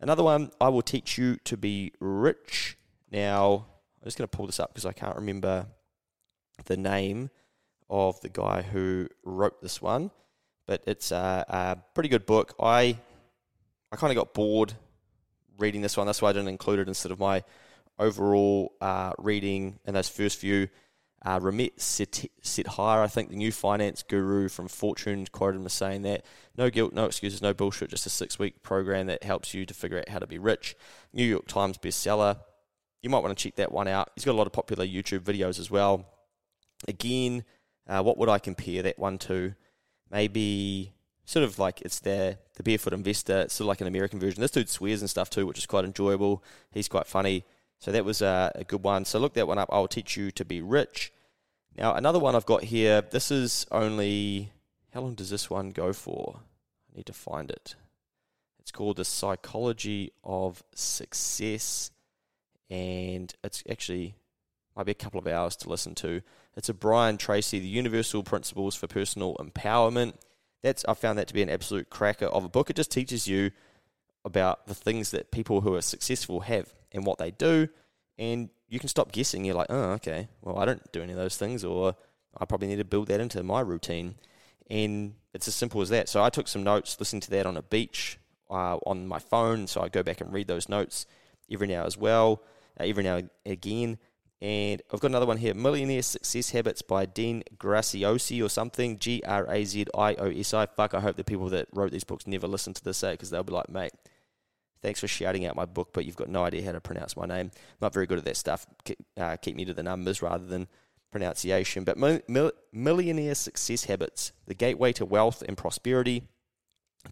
Another 0.00 0.24
one, 0.24 0.50
I 0.60 0.70
will 0.70 0.82
teach 0.82 1.18
you 1.18 1.36
to 1.44 1.56
be 1.56 1.92
rich. 2.00 2.76
Now, 3.12 3.66
I'm 4.00 4.06
just 4.06 4.18
going 4.18 4.28
to 4.28 4.36
pull 4.36 4.46
this 4.46 4.58
up 4.58 4.70
because 4.70 4.86
I 4.86 4.92
can't 4.92 5.16
remember 5.16 5.66
the 6.64 6.76
name 6.76 7.30
of 7.88 8.20
the 8.22 8.28
guy 8.28 8.62
who 8.62 9.08
wrote 9.24 9.62
this 9.62 9.80
one 9.80 10.10
but 10.70 10.84
it's 10.86 11.10
a, 11.10 11.44
a 11.48 11.76
pretty 11.94 12.08
good 12.08 12.24
book. 12.26 12.54
I 12.60 12.96
I 13.90 13.96
kind 13.96 14.12
of 14.12 14.14
got 14.14 14.34
bored 14.34 14.72
reading 15.58 15.82
this 15.82 15.96
one. 15.96 16.06
That's 16.06 16.22
why 16.22 16.30
I 16.30 16.32
didn't 16.32 16.46
include 16.46 16.78
it 16.78 16.86
instead 16.86 17.10
of 17.10 17.18
my 17.18 17.42
overall 17.98 18.72
uh, 18.80 19.12
reading 19.18 19.80
in 19.84 19.94
those 19.94 20.08
first 20.08 20.38
few. 20.38 20.68
Uh, 21.24 21.40
Ramit 21.40 21.78
Sethi, 21.78 22.78
I 22.78 23.08
think 23.08 23.30
the 23.30 23.36
new 23.36 23.50
finance 23.50 24.04
guru 24.04 24.48
from 24.48 24.68
Fortune, 24.68 25.26
quoted 25.32 25.58
him 25.58 25.66
as 25.66 25.72
saying 25.72 26.02
that 26.02 26.24
no 26.56 26.70
guilt, 26.70 26.92
no 26.92 27.06
excuses, 27.06 27.42
no 27.42 27.52
bullshit, 27.52 27.90
just 27.90 28.06
a 28.06 28.10
six 28.10 28.38
week 28.38 28.62
program 28.62 29.08
that 29.08 29.24
helps 29.24 29.52
you 29.52 29.66
to 29.66 29.74
figure 29.74 29.98
out 29.98 30.08
how 30.08 30.20
to 30.20 30.26
be 30.28 30.38
rich. 30.38 30.76
New 31.12 31.24
York 31.24 31.48
Times 31.48 31.78
bestseller. 31.78 32.38
You 33.02 33.10
might 33.10 33.24
want 33.24 33.36
to 33.36 33.42
check 33.42 33.56
that 33.56 33.72
one 33.72 33.88
out. 33.88 34.10
He's 34.14 34.24
got 34.24 34.32
a 34.32 34.38
lot 34.38 34.46
of 34.46 34.52
popular 34.52 34.86
YouTube 34.86 35.22
videos 35.22 35.58
as 35.58 35.68
well. 35.68 36.06
Again, 36.86 37.44
uh, 37.88 38.04
what 38.04 38.18
would 38.18 38.28
I 38.28 38.38
compare 38.38 38.84
that 38.84 39.00
one 39.00 39.18
to? 39.18 39.56
Maybe 40.10 40.92
sort 41.24 41.44
of 41.44 41.58
like 41.58 41.80
it's 41.82 42.00
the 42.00 42.38
the 42.56 42.62
barefoot 42.62 42.92
investor. 42.92 43.40
It's 43.42 43.54
sort 43.54 43.64
of 43.64 43.68
like 43.68 43.80
an 43.80 43.86
American 43.86 44.18
version. 44.18 44.40
This 44.40 44.50
dude 44.50 44.68
swears 44.68 45.00
and 45.00 45.08
stuff 45.08 45.30
too, 45.30 45.46
which 45.46 45.58
is 45.58 45.66
quite 45.66 45.84
enjoyable. 45.84 46.42
He's 46.70 46.88
quite 46.88 47.06
funny. 47.06 47.44
So 47.78 47.90
that 47.92 48.04
was 48.04 48.20
a, 48.20 48.52
a 48.54 48.64
good 48.64 48.82
one. 48.82 49.04
So 49.04 49.18
look 49.18 49.34
that 49.34 49.48
one 49.48 49.58
up. 49.58 49.70
I'll 49.72 49.88
teach 49.88 50.16
you 50.16 50.30
to 50.32 50.44
be 50.44 50.60
rich. 50.60 51.12
Now 51.76 51.94
another 51.94 52.18
one 52.18 52.34
I've 52.34 52.46
got 52.46 52.64
here. 52.64 53.00
This 53.02 53.30
is 53.30 53.66
only 53.70 54.52
how 54.92 55.00
long 55.00 55.14
does 55.14 55.30
this 55.30 55.48
one 55.48 55.70
go 55.70 55.92
for? 55.92 56.40
I 56.92 56.96
need 56.96 57.06
to 57.06 57.12
find 57.12 57.50
it. 57.50 57.76
It's 58.58 58.72
called 58.72 58.96
the 58.96 59.04
psychology 59.04 60.12
of 60.22 60.62
success, 60.74 61.90
and 62.68 63.32
it's 63.42 63.62
actually 63.70 64.14
might 64.76 64.86
be 64.86 64.92
a 64.92 64.94
couple 64.94 65.18
of 65.18 65.26
hours 65.26 65.56
to 65.56 65.68
listen 65.68 65.94
to. 65.96 66.22
It's 66.56 66.68
a 66.68 66.74
Brian 66.74 67.16
Tracy, 67.16 67.58
The 67.58 67.66
Universal 67.66 68.24
Principles 68.24 68.74
for 68.74 68.86
Personal 68.86 69.36
Empowerment. 69.36 70.14
That's 70.62 70.84
I 70.86 70.94
found 70.94 71.18
that 71.18 71.28
to 71.28 71.34
be 71.34 71.42
an 71.42 71.48
absolute 71.48 71.90
cracker 71.90 72.26
of 72.26 72.44
a 72.44 72.48
book. 72.48 72.70
It 72.70 72.76
just 72.76 72.90
teaches 72.90 73.26
you 73.26 73.50
about 74.24 74.66
the 74.66 74.74
things 74.74 75.10
that 75.12 75.30
people 75.30 75.62
who 75.62 75.74
are 75.74 75.82
successful 75.82 76.40
have 76.40 76.72
and 76.92 77.06
what 77.06 77.18
they 77.18 77.30
do, 77.30 77.68
and 78.18 78.50
you 78.68 78.78
can 78.78 78.88
stop 78.88 79.12
guessing. 79.12 79.44
You're 79.44 79.54
like, 79.54 79.70
oh, 79.70 79.92
okay, 79.92 80.28
well, 80.42 80.58
I 80.58 80.64
don't 80.64 80.92
do 80.92 81.02
any 81.02 81.12
of 81.12 81.18
those 81.18 81.36
things, 81.36 81.64
or 81.64 81.94
I 82.36 82.44
probably 82.44 82.68
need 82.68 82.76
to 82.76 82.84
build 82.84 83.08
that 83.08 83.20
into 83.20 83.42
my 83.42 83.60
routine. 83.60 84.16
And 84.68 85.14
it's 85.32 85.48
as 85.48 85.54
simple 85.54 85.80
as 85.80 85.88
that. 85.88 86.08
So 86.08 86.22
I 86.22 86.30
took 86.30 86.46
some 86.46 86.62
notes, 86.62 86.96
listening 86.98 87.20
to 87.22 87.30
that 87.30 87.46
on 87.46 87.56
a 87.56 87.62
beach 87.62 88.18
uh, 88.50 88.76
on 88.86 89.06
my 89.06 89.18
phone. 89.18 89.66
So 89.66 89.80
I 89.80 89.88
go 89.88 90.02
back 90.02 90.20
and 90.20 90.32
read 90.32 90.48
those 90.48 90.68
notes 90.68 91.06
every 91.50 91.66
now 91.66 91.84
as 91.84 91.96
well, 91.96 92.42
uh, 92.78 92.84
every 92.84 93.02
now 93.02 93.20
again. 93.46 93.98
And 94.42 94.80
I've 94.92 95.00
got 95.00 95.10
another 95.10 95.26
one 95.26 95.36
here 95.36 95.52
Millionaire 95.54 96.02
Success 96.02 96.50
Habits 96.50 96.80
by 96.80 97.04
Dean 97.04 97.42
Graziosi 97.58 98.44
or 98.44 98.48
something. 98.48 98.98
G 98.98 99.22
R 99.26 99.46
A 99.50 99.64
Z 99.64 99.86
I 99.94 100.14
O 100.14 100.30
S 100.30 100.54
I. 100.54 100.66
Fuck, 100.66 100.94
I 100.94 101.00
hope 101.00 101.16
the 101.16 101.24
people 101.24 101.50
that 101.50 101.68
wrote 101.72 101.92
these 101.92 102.04
books 102.04 102.26
never 102.26 102.46
listen 102.46 102.72
to 102.72 102.82
this 102.82 103.02
because 103.02 103.30
they'll 103.30 103.42
be 103.42 103.52
like, 103.52 103.68
mate, 103.68 103.92
Thanks 104.82 105.00
for 105.00 105.08
shouting 105.08 105.44
out 105.44 105.56
my 105.56 105.66
book, 105.66 105.90
but 105.92 106.06
you've 106.06 106.16
got 106.16 106.28
no 106.28 106.44
idea 106.44 106.64
how 106.64 106.72
to 106.72 106.80
pronounce 106.80 107.16
my 107.16 107.26
name. 107.26 107.50
not 107.80 107.92
very 107.92 108.06
good 108.06 108.18
at 108.18 108.24
that 108.24 108.36
stuff. 108.36 108.66
Uh, 109.16 109.36
keep 109.36 109.56
me 109.56 109.64
to 109.66 109.74
the 109.74 109.82
numbers 109.82 110.22
rather 110.22 110.46
than 110.46 110.68
pronunciation. 111.10 111.84
But 111.84 111.98
mil- 111.98 112.52
Millionaire 112.72 113.34
Success 113.34 113.84
Habits, 113.84 114.32
the 114.46 114.54
gateway 114.54 114.92
to 114.94 115.04
wealth 115.04 115.42
and 115.46 115.56
prosperity. 115.56 116.22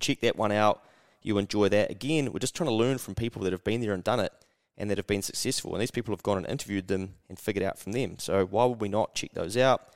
Check 0.00 0.20
that 0.20 0.36
one 0.36 0.52
out. 0.52 0.82
You 1.22 1.36
enjoy 1.36 1.68
that. 1.68 1.90
Again, 1.90 2.32
we're 2.32 2.38
just 2.38 2.54
trying 2.54 2.70
to 2.70 2.74
learn 2.74 2.96
from 2.96 3.14
people 3.14 3.42
that 3.42 3.52
have 3.52 3.64
been 3.64 3.82
there 3.82 3.92
and 3.92 4.04
done 4.04 4.20
it 4.20 4.32
and 4.78 4.88
that 4.88 4.96
have 4.96 5.06
been 5.06 5.22
successful. 5.22 5.74
And 5.74 5.82
these 5.82 5.90
people 5.90 6.12
have 6.12 6.22
gone 6.22 6.38
and 6.38 6.46
interviewed 6.46 6.88
them 6.88 7.16
and 7.28 7.38
figured 7.38 7.64
out 7.64 7.78
from 7.78 7.92
them. 7.92 8.18
So 8.18 8.46
why 8.46 8.64
would 8.64 8.80
we 8.80 8.88
not 8.88 9.14
check 9.14 9.32
those 9.34 9.56
out? 9.56 9.92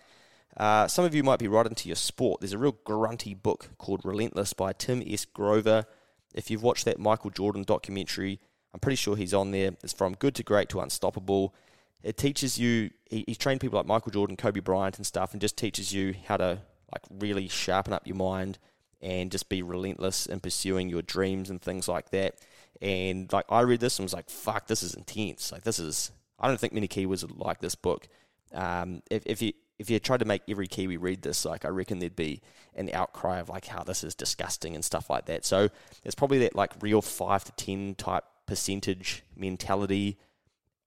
Uh, 0.56 0.86
some 0.86 1.04
of 1.04 1.14
you 1.14 1.22
might 1.22 1.38
be 1.38 1.48
right 1.48 1.64
into 1.64 1.88
your 1.88 1.96
sport. 1.96 2.40
There's 2.40 2.52
a 2.52 2.58
real 2.58 2.76
grunty 2.84 3.32
book 3.32 3.70
called 3.78 4.02
Relentless 4.04 4.52
by 4.52 4.72
Tim 4.72 5.02
S. 5.06 5.24
Grover. 5.24 5.86
If 6.34 6.50
you've 6.50 6.62
watched 6.62 6.84
that 6.84 6.98
Michael 6.98 7.30
Jordan 7.30 7.62
documentary, 7.62 8.40
I'm 8.74 8.80
pretty 8.80 8.96
sure 8.96 9.16
he's 9.16 9.32
on 9.32 9.52
there. 9.52 9.70
It's 9.82 9.92
from 9.92 10.14
good 10.14 10.34
to 10.34 10.42
great 10.42 10.68
to 10.70 10.80
unstoppable. 10.80 11.54
It 12.02 12.16
teaches 12.16 12.58
you, 12.58 12.90
he, 13.08 13.24
he's 13.26 13.38
trained 13.38 13.60
people 13.60 13.78
like 13.78 13.86
Michael 13.86 14.12
Jordan, 14.12 14.36
Kobe 14.36 14.60
Bryant, 14.60 14.96
and 14.96 15.06
stuff, 15.06 15.32
and 15.32 15.40
just 15.40 15.56
teaches 15.56 15.92
you 15.92 16.14
how 16.26 16.36
to 16.36 16.58
like 16.92 17.02
really 17.10 17.48
sharpen 17.48 17.92
up 17.92 18.06
your 18.06 18.16
mind 18.16 18.58
and 19.00 19.30
just 19.30 19.48
be 19.48 19.62
relentless 19.62 20.26
in 20.26 20.40
pursuing 20.40 20.88
your 20.88 21.02
dreams 21.02 21.48
and 21.48 21.62
things 21.62 21.88
like 21.88 22.10
that. 22.10 22.36
And 22.82 23.32
like 23.32 23.46
I 23.48 23.60
read 23.60 23.80
this 23.80 23.98
and 23.98 24.04
was 24.04 24.12
like, 24.12 24.28
fuck, 24.28 24.66
this 24.66 24.82
is 24.82 24.94
intense. 24.94 25.52
Like 25.52 25.62
this 25.62 25.78
is, 25.78 26.10
I 26.38 26.48
don't 26.48 26.58
think 26.58 26.72
many 26.72 26.88
Kiwis 26.88 27.22
would 27.22 27.38
like 27.38 27.60
this 27.60 27.76
book. 27.76 28.08
Um, 28.52 29.02
if, 29.10 29.22
if 29.24 29.40
you 29.40 29.52
if 29.78 29.88
you 29.88 29.98
tried 29.98 30.18
to 30.18 30.26
make 30.26 30.42
every 30.48 30.66
Kiwi 30.66 30.96
read 30.96 31.22
this, 31.22 31.44
like 31.44 31.64
I 31.64 31.68
reckon 31.68 31.98
there'd 32.00 32.14
be 32.14 32.42
an 32.74 32.90
outcry 32.92 33.38
of 33.38 33.48
like 33.48 33.66
how 33.66 33.82
this 33.84 34.04
is 34.04 34.14
disgusting 34.14 34.74
and 34.74 34.84
stuff 34.84 35.08
like 35.08 35.26
that. 35.26 35.44
So 35.44 35.68
there's 36.02 36.14
probably 36.14 36.38
that 36.40 36.54
like 36.54 36.72
real 36.80 37.02
five 37.02 37.44
to 37.44 37.52
ten 37.52 37.94
type 37.94 38.24
percentage 38.46 39.22
mentality 39.36 40.18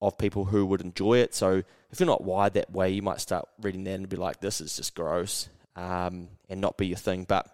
of 0.02 0.18
people 0.18 0.46
who 0.46 0.66
would 0.66 0.82
enjoy 0.82 1.18
it. 1.20 1.34
So 1.34 1.64
if 1.92 2.00
you're 2.00 2.08
not 2.08 2.24
wired 2.24 2.54
that 2.54 2.72
way, 2.72 2.92
you 2.92 3.02
might 3.02 3.22
start 3.22 3.48
reading 3.62 3.86
that 3.86 3.94
and 3.94 4.10
be 4.10 4.18
like, 4.18 4.42
this 4.42 4.62
is 4.62 4.76
just 4.76 4.96
gross, 4.96 5.50
um, 5.76 6.28
and 6.50 6.62
not 6.62 6.78
be 6.78 6.88
your 6.88 6.98
thing. 6.98 7.24
But 7.24 7.48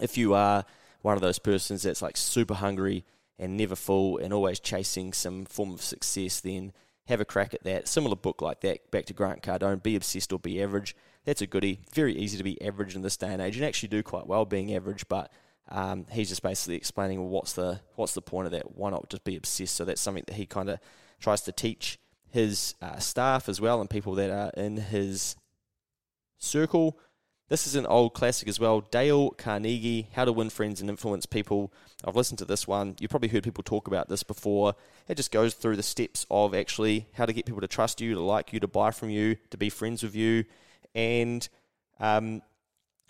if 0.00 0.16
you 0.16 0.34
are 0.34 0.64
one 1.02 1.16
of 1.16 1.20
those 1.22 1.38
persons 1.38 1.82
that's 1.82 2.02
like 2.02 2.16
super 2.16 2.54
hungry 2.54 3.04
and 3.38 3.56
never 3.56 3.76
full 3.76 4.18
and 4.18 4.32
always 4.32 4.60
chasing 4.60 5.12
some 5.12 5.44
form 5.44 5.72
of 5.72 5.82
success, 5.82 6.40
then 6.40 6.72
have 7.06 7.20
a 7.20 7.24
crack 7.24 7.54
at 7.54 7.64
that. 7.64 7.88
Similar 7.88 8.16
book 8.16 8.40
like 8.40 8.60
that, 8.60 8.90
back 8.90 9.06
to 9.06 9.12
Grant 9.12 9.42
Cardone, 9.42 9.82
Be 9.82 9.96
Obsessed 9.96 10.32
or 10.32 10.38
Be 10.38 10.62
Average. 10.62 10.96
That's 11.24 11.42
a 11.42 11.46
goodie. 11.46 11.80
Very 11.92 12.16
easy 12.16 12.36
to 12.38 12.44
be 12.44 12.60
average 12.62 12.94
in 12.94 13.02
this 13.02 13.16
day 13.16 13.32
and 13.32 13.42
age 13.42 13.56
and 13.56 13.64
actually 13.64 13.88
do 13.88 14.02
quite 14.02 14.26
well 14.26 14.44
being 14.44 14.74
average, 14.74 15.08
but 15.08 15.32
um, 15.70 16.06
he's 16.10 16.28
just 16.28 16.42
basically 16.42 16.76
explaining 16.76 17.20
well, 17.20 17.28
what's 17.28 17.54
the 17.54 17.80
what's 17.96 18.14
the 18.14 18.22
point 18.22 18.46
of 18.46 18.52
that? 18.52 18.76
Why 18.76 18.90
not 18.90 19.08
just 19.08 19.24
be 19.24 19.36
obsessed? 19.36 19.74
So 19.74 19.84
that's 19.84 20.00
something 20.00 20.24
that 20.26 20.36
he 20.36 20.46
kind 20.46 20.68
of 20.68 20.78
tries 21.20 21.40
to 21.42 21.52
teach 21.52 21.98
his 22.30 22.74
uh, 22.82 22.98
staff 22.98 23.48
as 23.48 23.60
well 23.60 23.80
and 23.80 23.88
people 23.88 24.14
that 24.16 24.30
are 24.30 24.50
in 24.62 24.76
his 24.76 25.36
circle. 26.38 26.98
This 27.50 27.66
is 27.66 27.74
an 27.74 27.84
old 27.84 28.14
classic 28.14 28.48
as 28.48 28.58
well. 28.58 28.80
Dale 28.80 29.30
Carnegie, 29.32 30.08
How 30.14 30.24
to 30.24 30.32
Win 30.32 30.48
Friends 30.48 30.80
and 30.80 30.88
Influence 30.88 31.26
People. 31.26 31.70
I've 32.02 32.16
listened 32.16 32.38
to 32.38 32.46
this 32.46 32.66
one. 32.66 32.96
You've 32.98 33.10
probably 33.10 33.28
heard 33.28 33.44
people 33.44 33.62
talk 33.62 33.86
about 33.86 34.08
this 34.08 34.22
before. 34.22 34.74
It 35.08 35.16
just 35.16 35.30
goes 35.30 35.52
through 35.52 35.76
the 35.76 35.82
steps 35.82 36.24
of 36.30 36.54
actually 36.54 37.06
how 37.12 37.26
to 37.26 37.34
get 37.34 37.44
people 37.44 37.60
to 37.60 37.68
trust 37.68 38.00
you, 38.00 38.14
to 38.14 38.20
like 38.20 38.54
you, 38.54 38.60
to 38.60 38.66
buy 38.66 38.92
from 38.92 39.10
you, 39.10 39.36
to 39.50 39.58
be 39.58 39.68
friends 39.68 40.02
with 40.02 40.16
you. 40.16 40.46
And 40.94 41.46
um, 42.00 42.40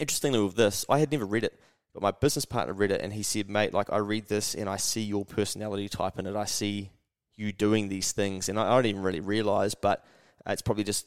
interestingly, 0.01 0.41
with 0.41 0.57
this, 0.57 0.85
I 0.89 0.99
had 0.99 1.13
never 1.13 1.27
read 1.27 1.45
it, 1.45 1.57
but 1.93 2.03
my 2.03 2.11
business 2.11 2.45
partner 2.45 2.75
read 2.75 2.91
it 2.91 3.03
and 3.03 3.13
he 3.13 3.23
said, 3.23 3.49
Mate, 3.49 3.73
like 3.73 3.93
I 3.93 3.99
read 3.99 4.27
this 4.27 4.57
and 4.57 4.69
I 4.69 4.79
see 4.79 5.03
your 5.03 5.25
personality 5.25 5.89
type 5.89 6.19
in 6.19 6.27
it. 6.27 6.35
I 6.35 6.47
see 6.47 6.91
you 7.37 7.53
doing 7.53 7.89
these 7.89 8.11
things. 8.11 8.49
And 8.49 8.59
I, 8.59 8.67
I 8.67 8.75
don't 8.75 8.87
even 8.87 9.03
really 9.03 9.21
realize, 9.21 9.77
but 9.77 10.05
it's 10.45 10.63
probably 10.63 10.85
just 10.85 11.07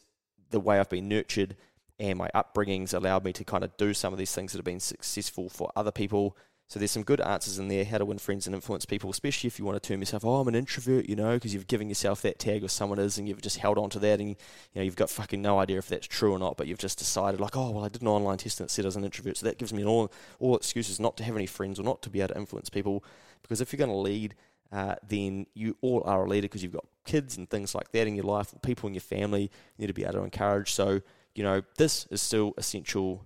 the 0.49 0.61
way 0.61 0.79
I've 0.79 0.89
been 0.89 1.09
nurtured 1.09 1.57
and 1.99 2.17
my 2.17 2.29
upbringings 2.35 2.93
allowed 2.93 3.23
me 3.23 3.33
to 3.33 3.43
kind 3.43 3.63
of 3.63 3.75
do 3.77 3.93
some 3.93 4.13
of 4.13 4.19
these 4.19 4.33
things 4.33 4.51
that 4.51 4.57
have 4.59 4.65
been 4.65 4.79
successful 4.79 5.49
for 5.49 5.71
other 5.75 5.91
people. 5.91 6.37
So 6.69 6.79
there's 6.79 6.91
some 6.91 7.03
good 7.03 7.21
answers 7.21 7.59
in 7.59 7.69
there, 7.69 7.85
how 7.85 7.97
to 7.97 8.03
win 8.03 8.17
friends 8.17 8.45
and 8.45 8.53
influence 8.53 8.83
people, 8.83 9.09
especially 9.09 9.47
if 9.47 9.57
you 9.57 9.63
want 9.63 9.81
to 9.81 9.87
term 9.87 10.01
yourself, 10.01 10.25
oh, 10.25 10.41
I'm 10.41 10.49
an 10.49 10.55
introvert, 10.55 11.07
you 11.07 11.15
know, 11.15 11.35
because 11.35 11.53
you've 11.53 11.67
given 11.67 11.87
yourself 11.87 12.21
that 12.23 12.39
tag 12.39 12.61
or 12.61 12.67
someone 12.67 12.99
is 12.99 13.17
and 13.17 13.25
you've 13.25 13.41
just 13.41 13.57
held 13.57 13.77
on 13.77 13.89
to 13.91 13.99
that 13.99 14.19
and, 14.19 14.31
you 14.31 14.35
know, 14.75 14.81
you've 14.81 14.97
got 14.97 15.09
fucking 15.09 15.41
no 15.41 15.59
idea 15.59 15.77
if 15.77 15.87
that's 15.87 16.07
true 16.07 16.33
or 16.33 16.39
not, 16.39 16.57
but 16.57 16.67
you've 16.67 16.77
just 16.77 16.97
decided 16.97 17.39
like, 17.39 17.55
oh, 17.55 17.71
well, 17.71 17.85
I 17.85 17.89
did 17.89 18.01
an 18.01 18.09
online 18.09 18.37
test 18.37 18.59
and 18.59 18.67
it 18.67 18.71
said 18.71 18.83
I 18.83 18.87
was 18.87 18.97
an 18.97 19.05
introvert, 19.05 19.37
so 19.37 19.45
that 19.45 19.57
gives 19.57 19.71
me 19.71 19.85
all, 19.85 20.11
all 20.39 20.57
excuses 20.57 20.99
not 20.99 21.15
to 21.17 21.23
have 21.23 21.37
any 21.37 21.45
friends 21.45 21.79
or 21.79 21.83
not 21.83 22.01
to 22.01 22.09
be 22.09 22.19
able 22.19 22.33
to 22.33 22.39
influence 22.39 22.69
people, 22.69 23.01
because 23.43 23.61
if 23.61 23.71
you're 23.71 23.77
going 23.77 23.89
to 23.89 23.95
lead, 23.95 24.35
uh, 24.69 24.95
then 25.07 25.45
you 25.53 25.77
all 25.81 26.03
are 26.05 26.25
a 26.25 26.29
leader 26.29 26.43
because 26.43 26.61
you've 26.61 26.73
got 26.73 26.85
kids 27.05 27.37
and 27.37 27.49
things 27.49 27.73
like 27.73 27.89
that 27.93 28.07
in 28.07 28.15
your 28.15 28.25
life, 28.25 28.53
people 28.61 28.87
in 28.87 28.93
your 28.93 28.99
family 28.99 29.43
you 29.43 29.49
need 29.77 29.87
to 29.87 29.93
be 29.93 30.03
able 30.03 30.15
to 30.15 30.23
encourage. 30.23 30.73
So 30.73 30.99
you 31.37 31.43
know, 31.43 31.61
this 31.77 32.07
is 32.09 32.19
still 32.19 32.55
essential 32.57 33.23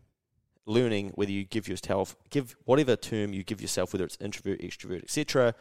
learning 0.66 1.12
whether 1.16 1.32
you 1.32 1.44
give 1.44 1.68
yourself 1.68 2.16
give 2.30 2.56
whatever 2.66 2.96
term 2.96 3.34
you 3.34 3.44
give 3.44 3.62
yourself, 3.62 3.94
whether 3.94 4.04
it's 4.04 4.18
introvert, 4.20 4.60
extrovert, 4.62 5.04
etc. 5.04 5.56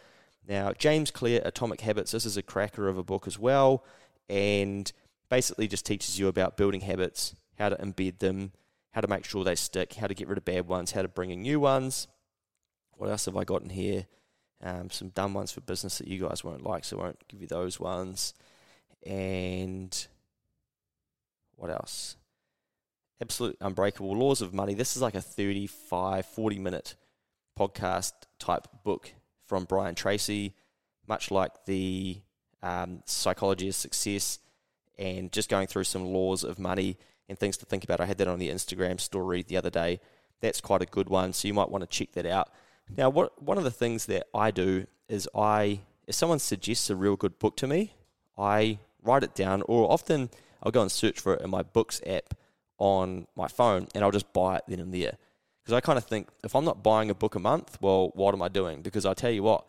Now, 0.49 0.73
James 0.73 1.13
Clear, 1.13 1.43
Atomic 1.45 1.81
Habits, 1.83 2.11
this 2.11 2.27
is 2.27 2.37
a 2.37 2.43
cracker 2.43 2.89
of 2.89 2.99
a 2.99 3.05
book 3.05 3.29
as 3.29 3.39
well, 3.39 3.85
and 4.29 4.91
basically 5.29 5.69
just 5.69 5.87
teaches 5.87 6.19
you 6.19 6.27
about 6.27 6.57
building 6.57 6.81
habits, 6.81 7.37
how 7.57 7.69
to 7.69 7.77
embed 7.77 8.19
them, 8.19 8.51
how 8.91 9.01
to 9.01 9.09
make 9.09 9.25
sure 9.25 9.45
they 9.45 9.55
stick, 9.55 9.95
how 9.95 10.09
to 10.09 10.15
get 10.15 10.27
rid 10.27 10.39
of 10.39 10.45
bad 10.45 10.67
ones, 10.67 10.91
how 10.91 11.03
to 11.03 11.09
bring 11.09 11.31
in 11.31 11.43
new 11.43 11.61
ones. 11.61 12.09
What 12.97 13.11
else 13.11 13.27
have 13.27 13.37
I 13.37 13.45
got 13.45 13.63
in 13.63 13.71
here? 13.71 14.07
Um, 14.63 14.91
some 14.91 15.11
dumb 15.11 15.35
ones 15.35 15.53
for 15.53 15.61
business 15.61 15.99
that 15.99 16.09
you 16.09 16.21
guys 16.21 16.43
won't 16.43 16.65
like, 16.65 16.85
so 16.85 16.99
I 16.99 17.05
won't 17.05 17.29
give 17.29 17.41
you 17.41 17.47
those 17.47 17.79
ones. 17.79 18.35
And 19.07 20.07
what 21.55 21.71
else? 21.71 22.17
Absolute 23.21 23.57
unbreakable 23.61 24.17
laws 24.17 24.41
of 24.41 24.55
money. 24.55 24.75
This 24.75 24.97
is 24.97 25.03
like 25.03 25.15
a 25.15 25.21
35, 25.21 26.27
40 26.27 26.59
minute 26.59 26.95
podcast 27.59 28.13
type 28.39 28.67
book 28.85 29.13
from 29.47 29.65
Brian 29.65 29.95
Tracy, 29.95 30.55
much 31.07 31.31
like 31.31 31.65
the 31.67 32.21
um, 32.63 33.03
psychology 33.05 33.69
of 33.69 33.75
success 33.75 34.39
and 34.99 35.33
just 35.33 35.49
going 35.49 35.67
through 35.67 35.85
some 35.85 36.07
laws 36.07 36.45
of 36.45 36.59
money 36.59 36.97
and 37.29 37.39
things 37.39 37.57
to 37.59 37.67
think 37.67 37.85
about. 37.85 38.01
I 38.01 38.07
had 38.07 38.19
that 38.19 38.29
on 38.29 38.39
the 38.39 38.49
Instagram 38.49 39.01
story 39.01 39.43
the 39.43 39.57
other 39.57 39.71
day. 39.71 40.01
That's 40.41 40.61
quite 40.61 40.83
a 40.83 40.87
good 40.87 41.09
one, 41.09 41.33
so 41.33 41.49
you 41.49 41.55
might 41.55 41.71
want 41.71 41.83
to 41.83 41.89
check 41.89 42.13
that 42.13 42.27
out. 42.27 42.51
Now, 42.97 43.11
what 43.11 43.41
one 43.43 43.59
of 43.59 43.65
the 43.65 43.71
things 43.71 44.07
that 44.07 44.27
I 44.35 44.51
do 44.51 44.87
is 45.09 45.29
I, 45.35 45.81
if 46.07 46.15
someone 46.15 46.39
suggests 46.39 46.91
a 46.91 46.97
real 46.97 47.17
good 47.17 47.39
book 47.39 47.57
to 47.59 47.67
me, 47.67 47.95
I 48.39 48.79
write 49.03 49.23
it 49.23 49.35
down, 49.35 49.63
or 49.63 49.91
often 49.91 50.31
I'll 50.63 50.73
go 50.73 50.83
and 50.83 50.91
search 50.91 51.21
for 51.21 51.35
it 51.35 51.43
in 51.43 51.51
my 51.51 51.63
books 51.63 52.01
app 52.07 52.35
on 52.81 53.29
my 53.37 53.47
phone 53.47 53.87
and 53.95 54.03
I'll 54.03 54.11
just 54.11 54.33
buy 54.33 54.57
it 54.57 54.65
then 54.67 54.81
and 54.81 54.93
there. 54.93 55.17
Because 55.63 55.75
I 55.75 55.81
kind 55.81 55.99
of 55.99 56.05
think 56.05 56.29
if 56.43 56.57
I'm 56.57 56.65
not 56.65 56.83
buying 56.83 57.11
a 57.11 57.15
book 57.15 57.37
a 57.37 57.39
month, 57.39 57.79
well, 57.81 58.11
what 58.15 58.35
am 58.35 58.43
I 58.43 58.49
doing? 58.49 58.83
Because 58.83 59.07
I 59.07 59.15
tell 59.15 59.31
you 59.31 59.45
what, 59.45 59.67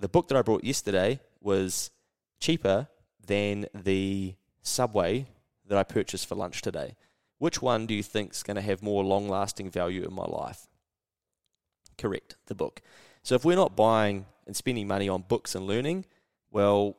the 0.00 0.08
book 0.08 0.28
that 0.28 0.38
I 0.38 0.42
brought 0.42 0.64
yesterday 0.64 1.20
was 1.42 1.90
cheaper 2.40 2.88
than 3.26 3.66
the 3.74 4.34
Subway 4.62 5.26
that 5.66 5.76
I 5.76 5.82
purchased 5.82 6.28
for 6.28 6.36
lunch 6.36 6.62
today. 6.62 6.96
Which 7.38 7.60
one 7.60 7.86
do 7.86 7.94
you 7.94 8.02
think 8.02 8.32
is 8.32 8.42
going 8.42 8.54
to 8.54 8.62
have 8.62 8.82
more 8.82 9.04
long 9.04 9.28
lasting 9.28 9.70
value 9.70 10.04
in 10.04 10.14
my 10.14 10.24
life? 10.24 10.68
Correct, 11.98 12.36
the 12.46 12.54
book. 12.54 12.80
So 13.22 13.34
if 13.34 13.44
we're 13.44 13.56
not 13.56 13.76
buying 13.76 14.26
and 14.46 14.54
spending 14.54 14.86
money 14.86 15.08
on 15.08 15.22
books 15.22 15.54
and 15.54 15.66
learning, 15.66 16.04
well, 16.52 16.96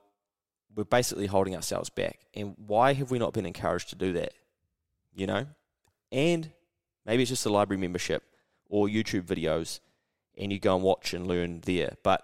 we're 0.75 0.83
basically 0.83 1.27
holding 1.27 1.55
ourselves 1.55 1.89
back. 1.89 2.19
And 2.33 2.55
why 2.57 2.93
have 2.93 3.10
we 3.10 3.17
not 3.17 3.33
been 3.33 3.45
encouraged 3.45 3.89
to 3.89 3.95
do 3.95 4.13
that? 4.13 4.33
You 5.17 5.27
know? 5.27 5.45
And 6.12 6.51
maybe 7.06 7.23
it's 7.23 7.30
just 7.30 7.45
a 7.45 7.49
library 7.49 7.82
membership 7.82 8.23
or 8.69 8.88
YouTube 8.88 9.23
videos 9.23 9.80
and 10.38 10.53
you 10.53 10.60
go 10.60 10.75
and 10.75 10.84
watch 10.84 11.13
and 11.13 11.27
learn 11.27 11.62
there. 11.65 11.95
But 12.03 12.23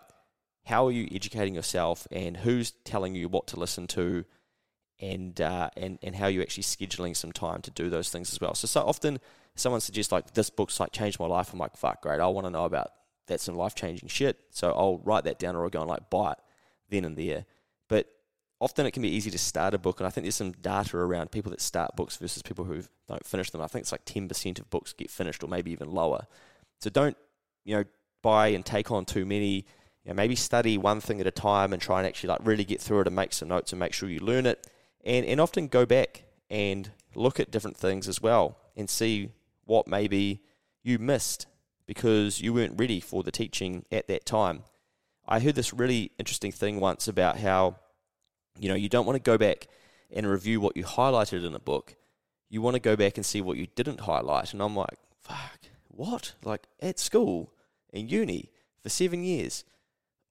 how 0.66 0.88
are 0.88 0.92
you 0.92 1.10
educating 1.12 1.56
yourself 1.56 2.08
and 2.12 2.38
who's 2.38 2.72
telling 2.86 3.16
you 3.16 3.28
what 3.28 3.48
to 3.48 3.60
listen 3.60 3.88
to 3.88 4.24
and 5.00 5.42
uh, 5.42 5.70
and 5.76 6.00
and 6.02 6.16
how 6.16 6.26
are 6.26 6.30
you 6.30 6.42
actually 6.42 6.64
scheduling 6.64 7.16
some 7.16 7.32
time 7.32 7.62
to 7.62 7.72
do 7.72 7.90
those 7.90 8.10
things 8.10 8.32
as 8.32 8.40
well. 8.40 8.56
So 8.56 8.68
so 8.68 8.82
often 8.82 9.20
someone 9.56 9.82
suggests 9.82 10.12
like 10.12 10.34
this 10.34 10.50
book's 10.50 10.80
like 10.80 10.92
changed 10.92 11.20
my 11.20 11.26
life. 11.26 11.52
I'm 11.52 11.60
like, 11.60 11.76
fuck 11.76 12.02
great, 12.02 12.20
I 12.20 12.28
want 12.28 12.46
to 12.48 12.52
know 12.52 12.66
about 12.66 12.92
that's 13.28 13.44
some 13.44 13.56
life 13.56 13.76
changing 13.76 14.10
shit. 14.10 14.40
So 14.52 14.72
I'll 14.72 15.00
write 15.00 15.26
that 15.26 15.40
down 15.40 15.56
or 15.56 15.64
I'll 15.64 15.70
go 15.70 15.82
and 15.82 15.90
like 15.90 16.10
buy 16.10 16.34
it 16.34 16.38
then 16.90 17.06
and 17.06 17.18
there. 17.18 17.46
Often 18.64 18.86
it 18.86 18.92
can 18.92 19.02
be 19.02 19.10
easy 19.10 19.30
to 19.30 19.38
start 19.38 19.74
a 19.74 19.78
book, 19.78 20.00
and 20.00 20.08
I 20.08 20.10
think 20.10 20.24
there's 20.24 20.36
some 20.36 20.54
data 20.54 20.96
around 20.96 21.32
people 21.32 21.50
that 21.52 21.60
start 21.60 21.98
books 21.98 22.16
versus 22.16 22.42
people 22.42 22.64
who 22.64 22.82
don't 23.10 23.26
finish 23.26 23.50
them. 23.50 23.60
I 23.60 23.68
think 23.68 23.82
it's 23.82 23.92
like 23.92 24.06
10% 24.06 24.58
of 24.58 24.70
books 24.70 24.94
get 24.94 25.12
finished, 25.12 25.44
or 25.44 25.48
maybe 25.48 25.72
even 25.72 25.92
lower. 25.92 26.28
So 26.80 26.90
don't, 26.90 27.18
you 27.66 27.76
know, 27.76 27.84
buy 28.22 28.48
and 28.48 28.66
take 28.66 28.90
on 28.90 29.04
too 29.04 29.26
many. 29.26 29.66
You 30.06 30.10
know, 30.10 30.14
maybe 30.14 30.38
study 30.38 30.78
one 30.78 31.02
thing 31.02 31.20
at 31.20 31.28
a 31.28 31.32
time 31.32 31.74
and 31.74 31.82
try 31.82 32.00
and 32.00 32.08
actually 32.08 32.30
like 32.30 32.40
really 32.46 32.64
get 32.64 32.80
through 32.80 33.02
it 33.02 33.08
and 33.08 33.16
make 33.18 33.34
some 33.34 33.50
notes 33.50 33.74
and 33.74 33.82
make 33.82 33.92
sure 33.92 34.08
you 34.08 34.22
learn 34.22 34.46
it. 34.46 34.66
And 35.04 35.26
and 35.26 35.42
often 35.42 35.68
go 35.68 35.86
back 35.86 36.24
and 36.50 36.90
look 37.16 37.42
at 37.42 37.52
different 37.52 37.76
things 37.76 38.08
as 38.08 38.22
well 38.22 38.58
and 38.78 38.90
see 38.90 39.32
what 39.66 39.90
maybe 39.90 40.42
you 40.84 41.00
missed 41.00 41.48
because 41.86 42.40
you 42.40 42.54
weren't 42.54 42.80
ready 42.80 43.02
for 43.02 43.24
the 43.24 43.32
teaching 43.32 43.86
at 43.92 44.08
that 44.08 44.26
time. 44.26 44.64
I 45.28 45.42
heard 45.42 45.56
this 45.56 45.74
really 45.74 46.12
interesting 46.18 46.54
thing 46.54 46.80
once 46.80 47.10
about 47.10 47.40
how, 47.40 47.76
you 48.60 48.70
know, 48.70 48.76
you 48.76 48.90
don't 48.90 49.06
want 49.06 49.16
to 49.16 49.32
go 49.32 49.38
back 49.38 49.68
and 50.12 50.28
review 50.28 50.62
what 50.62 50.78
you 50.78 50.84
highlighted 50.84 51.46
in 51.46 51.56
a 51.56 51.60
book. 51.60 51.96
You 52.50 52.62
want 52.62 52.76
to 52.76 52.80
go 52.80 52.96
back 52.96 53.18
and 53.18 53.26
see 53.26 53.42
what 53.42 53.58
you 53.58 53.68
didn't 53.76 54.02
highlight. 54.02 54.54
And 54.54 54.62
I'm 54.62 54.76
like, 54.76 54.98
fuck, 55.22 55.60
what? 55.88 56.34
Like 56.44 56.64
at 56.82 57.00
school, 57.00 57.52
in 57.92 58.08
uni, 58.10 58.52
for 58.82 58.90
seven 58.90 59.24
years, 59.24 59.64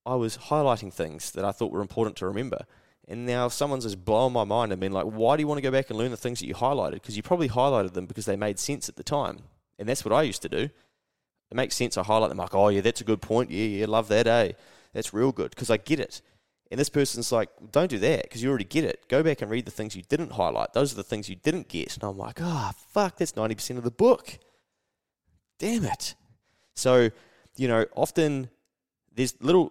I 0.05 0.15
was 0.15 0.37
highlighting 0.37 0.93
things 0.93 1.31
that 1.33 1.45
I 1.45 1.53
thought 1.53 1.73
were 1.73 1.81
important 1.81 2.17
to 2.17 2.27
remember. 2.27 2.67
And 3.09 3.27
now 3.27 3.49
someone's 3.49 3.85
just 3.85 4.05
blown 4.05 4.33
my 4.33 4.45
mind 4.45 4.73
and 4.73 4.81
been 4.81 4.93
like, 4.93 5.07
why 5.07 5.37
do 5.37 5.43
you 5.43 5.47
want 5.49 5.59
to 5.59 5.63
go 5.63 5.71
back 5.71 5.91
and 5.91 5.99
learn 5.99 6.13
the 6.13 6.17
things 6.17 6.39
that 6.41 6.47
you 6.47 6.55
highlighted? 6.55 6.95
Because 6.95 7.17
you 7.17 7.23
probably 7.23 7.49
highlighted 7.49 7.95
them 7.95 8.07
because 8.07 8.27
they 8.27 8.37
made 8.37 8.59
sense 8.59 8.89
at 8.89 8.97
the 8.97 9.03
time. 9.03 9.41
And 9.79 9.89
that's 9.89 10.05
what 10.05 10.15
I 10.15 10.23
used 10.23 10.43
to 10.43 10.49
do. 10.49 10.69
It 11.51 11.55
makes 11.55 11.75
sense. 11.75 11.97
I 11.97 12.05
highlight 12.05 12.29
them 12.29 12.39
like, 12.39 12.55
oh, 12.55 12.69
yeah, 12.69 12.81
that's 12.81 13.01
a 13.01 13.05
good 13.05 13.21
point. 13.21 13.51
Yeah, 13.51 13.65
yeah, 13.65 13.87
love 13.87 14.09
that, 14.09 14.27
eh? 14.27 14.53
That's 14.93 15.13
real 15.13 15.33
good 15.33 15.51
because 15.51 15.71
I 15.71 15.77
get 15.77 16.01
it. 16.01 16.23
And 16.73 16.81
this 16.81 16.89
person's 16.89 17.31
like, 17.31 17.51
don't 17.71 17.91
do 17.91 17.99
that 17.99 18.23
because 18.23 18.43
you 18.43 18.49
already 18.49 18.65
get 18.65 18.85
it. 18.85 19.07
Go 19.09 19.23
back 19.23 19.43
and 19.43 19.51
read 19.51 19.67
the 19.67 19.71
things 19.71 19.95
you 19.95 20.03
didn't 20.09 20.33
highlight. 20.33 20.73
Those 20.73 20.91
are 20.95 20.97
the 20.97 21.03
things 21.03 21.29
you 21.29 21.37
didn't 21.37 21.69
get. 21.69 21.95
And 21.95 22.03
I'm 22.03 22.17
like, 22.17 22.39
oh, 22.41 22.71
fuck, 22.89 23.19
that's 23.19 23.33
90% 23.33 23.77
of 23.77 23.85
the 23.85 23.91
book. 23.91 24.39
Damn 25.59 25.85
it. 25.85 26.15
So, 26.75 27.11
you 27.57 27.69
know, 27.69 27.85
often 27.95 28.49
there's 29.15 29.35
little 29.43 29.71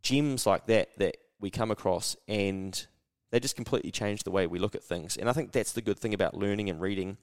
gems 0.00 0.46
like 0.46 0.64
that 0.66 0.88
that 0.96 1.18
we 1.40 1.50
come 1.50 1.70
across 1.70 2.16
and 2.26 2.86
they 3.30 3.38
just 3.38 3.54
completely 3.54 3.90
change 3.90 4.22
the 4.22 4.30
way 4.30 4.46
we 4.46 4.58
look 4.58 4.74
at 4.74 4.82
things. 4.82 5.18
And 5.18 5.28
I 5.28 5.34
think 5.34 5.52
that's 5.52 5.74
the 5.74 5.82
good 5.82 5.98
thing 5.98 6.14
about 6.14 6.34
learning 6.34 6.70
and 6.70 6.80
reading 6.80 7.18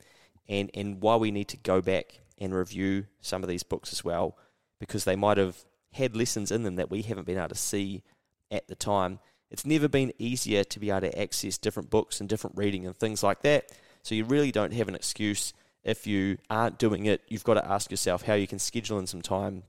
and, 0.47 0.69
and 0.75 1.01
why 1.01 1.15
we 1.15 1.31
need 1.31 1.47
to 1.47 1.57
go 1.57 1.81
back 1.81 2.19
and 2.37 2.53
review 2.53 3.07
some 3.19 3.41
of 3.41 3.49
these 3.49 3.63
books 3.63 3.91
as 3.91 4.03
well 4.03 4.37
because 4.79 5.05
they 5.05 5.15
might 5.15 5.37
have 5.37 5.57
had 5.93 6.15
lessons 6.15 6.51
in 6.51 6.61
them 6.61 6.75
that 6.75 6.91
we 6.91 7.01
haven't 7.01 7.25
been 7.25 7.39
able 7.39 7.49
to 7.49 7.55
see 7.55 8.03
at 8.51 8.67
the 8.67 8.75
time. 8.75 9.19
It's 9.51 9.65
never 9.65 9.87
been 9.87 10.13
easier 10.19 10.63
to 10.63 10.79
be 10.79 10.89
able 10.89 11.01
to 11.01 11.19
access 11.19 11.57
different 11.57 11.89
books 11.89 12.19
and 12.19 12.29
different 12.29 12.57
reading 12.57 12.85
and 12.85 12.95
things 12.95 13.23
like 13.23 13.41
that. 13.41 13.71
So 14.03 14.15
you 14.15 14.25
really 14.25 14.51
don't 14.51 14.73
have 14.73 14.87
an 14.87 14.95
excuse 14.95 15.53
if 15.83 16.05
you 16.05 16.37
aren't 16.49 16.77
doing 16.77 17.05
it. 17.05 17.21
You've 17.27 17.43
got 17.43 17.55
to 17.55 17.67
ask 17.67 17.89
yourself 17.89 18.23
how 18.23 18.35
you 18.35 18.47
can 18.47 18.59
schedule 18.59 18.99
in 18.99 19.07
some 19.07 19.21
time 19.21 19.63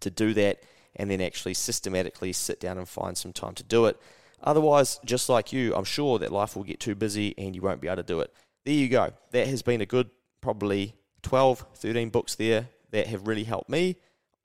to 0.00 0.10
do 0.10 0.32
that 0.34 0.62
and 0.96 1.10
then 1.10 1.20
actually 1.20 1.54
systematically 1.54 2.32
sit 2.32 2.60
down 2.60 2.78
and 2.78 2.88
find 2.88 3.16
some 3.16 3.32
time 3.32 3.54
to 3.54 3.62
do 3.62 3.86
it. 3.86 4.00
Otherwise, 4.42 4.98
just 5.04 5.28
like 5.28 5.52
you, 5.52 5.74
I'm 5.74 5.84
sure 5.84 6.18
that 6.18 6.32
life 6.32 6.56
will 6.56 6.64
get 6.64 6.80
too 6.80 6.94
busy 6.94 7.34
and 7.38 7.54
you 7.54 7.62
won't 7.62 7.80
be 7.80 7.88
able 7.88 7.96
to 7.96 8.02
do 8.02 8.20
it. 8.20 8.32
There 8.64 8.74
you 8.74 8.88
go. 8.88 9.12
That 9.30 9.46
has 9.46 9.62
been 9.62 9.80
a 9.80 9.86
good 9.86 10.10
probably 10.40 10.94
12, 11.22 11.64
13 11.76 12.10
books 12.10 12.34
there 12.34 12.68
that 12.90 13.06
have 13.06 13.26
really 13.26 13.44
helped 13.44 13.70
me. 13.70 13.96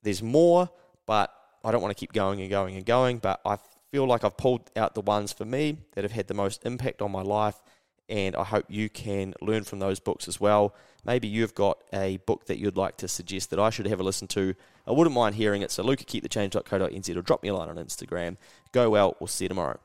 There's 0.04 0.22
more, 0.22 0.70
but 1.06 1.34
I 1.68 1.72
don't 1.72 1.82
want 1.82 1.96
to 1.96 2.00
keep 2.00 2.14
going 2.14 2.40
and 2.40 2.50
going 2.50 2.78
and 2.78 2.86
going. 2.86 3.18
But 3.18 3.42
I 3.46 3.58
feel 3.92 4.06
like 4.08 4.24
I've 4.24 4.38
pulled 4.38 4.72
out 4.78 4.96
the 4.96 5.02
ones 5.02 5.34
for 5.34 5.44
me 5.44 5.78
that 5.94 6.06
have 6.06 6.14
had 6.14 6.28
the 6.28 6.34
most 6.34 6.66
impact 6.66 7.02
on 7.02 7.12
my 7.12 7.22
life. 7.22 7.62
And 8.08 8.38
I 8.38 8.46
hope 8.46 8.66
you 8.70 8.90
can 8.90 9.34
learn 9.42 9.66
from 9.66 9.80
those 9.80 10.00
books 10.00 10.30
as 10.30 10.40
well. 10.40 10.74
Maybe 11.06 11.28
you've 11.28 11.54
got 11.54 11.80
a 11.92 12.18
book 12.26 12.46
that 12.46 12.58
you'd 12.58 12.78
like 12.78 12.96
to 12.98 13.10
suggest 13.10 13.50
that 13.50 13.60
I 13.60 13.70
should 13.70 13.86
have 13.86 14.00
a 14.00 14.04
listen 14.04 14.30
to. 14.30 14.56
I 14.88 14.92
wouldn't 14.92 15.14
mind 15.14 15.36
hearing 15.36 15.62
it. 15.62 15.72
So, 15.72 15.84
Luke 15.84 16.00
at 16.00 16.08
keepthechange.co.nz 16.08 17.16
or 17.16 17.22
drop 17.22 17.44
me 17.44 17.50
a 17.50 17.54
line 17.54 17.68
on 17.68 17.76
Instagram. 17.76 18.38
Go 18.72 18.90
well. 18.90 19.18
We'll 19.20 19.28
see 19.28 19.44
you 19.46 19.50
tomorrow. 19.50 19.78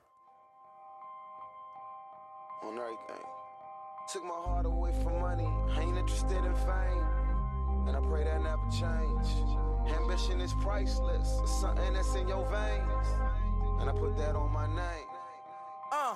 On 2.63 2.79
everything. 2.79 3.25
Took 4.13 4.25
my 4.25 4.35
heart 4.35 4.67
away 4.67 4.93
from 5.03 5.19
money. 5.19 5.49
I 5.71 5.81
ain't 5.81 5.99
interested 5.99 6.45
in 6.45 6.55
fame. 6.55 7.89
And 7.89 7.97
I 7.97 8.01
pray 8.01 8.23
that 8.23 8.41
never 8.41 8.71
change. 8.71 9.72
Ambition 9.89 10.41
is 10.41 10.53
priceless, 10.55 11.39
it's 11.43 11.61
something 11.61 11.93
that's 11.95 12.15
in 12.15 12.29
your 12.29 12.47
veins. 12.51 13.09
And 13.81 13.91
I 13.91 13.93
put 13.93 14.17
that 14.17 14.37
on 14.37 14.53
my 14.53 14.67
name. 14.67 15.09
Uh. 15.91 16.15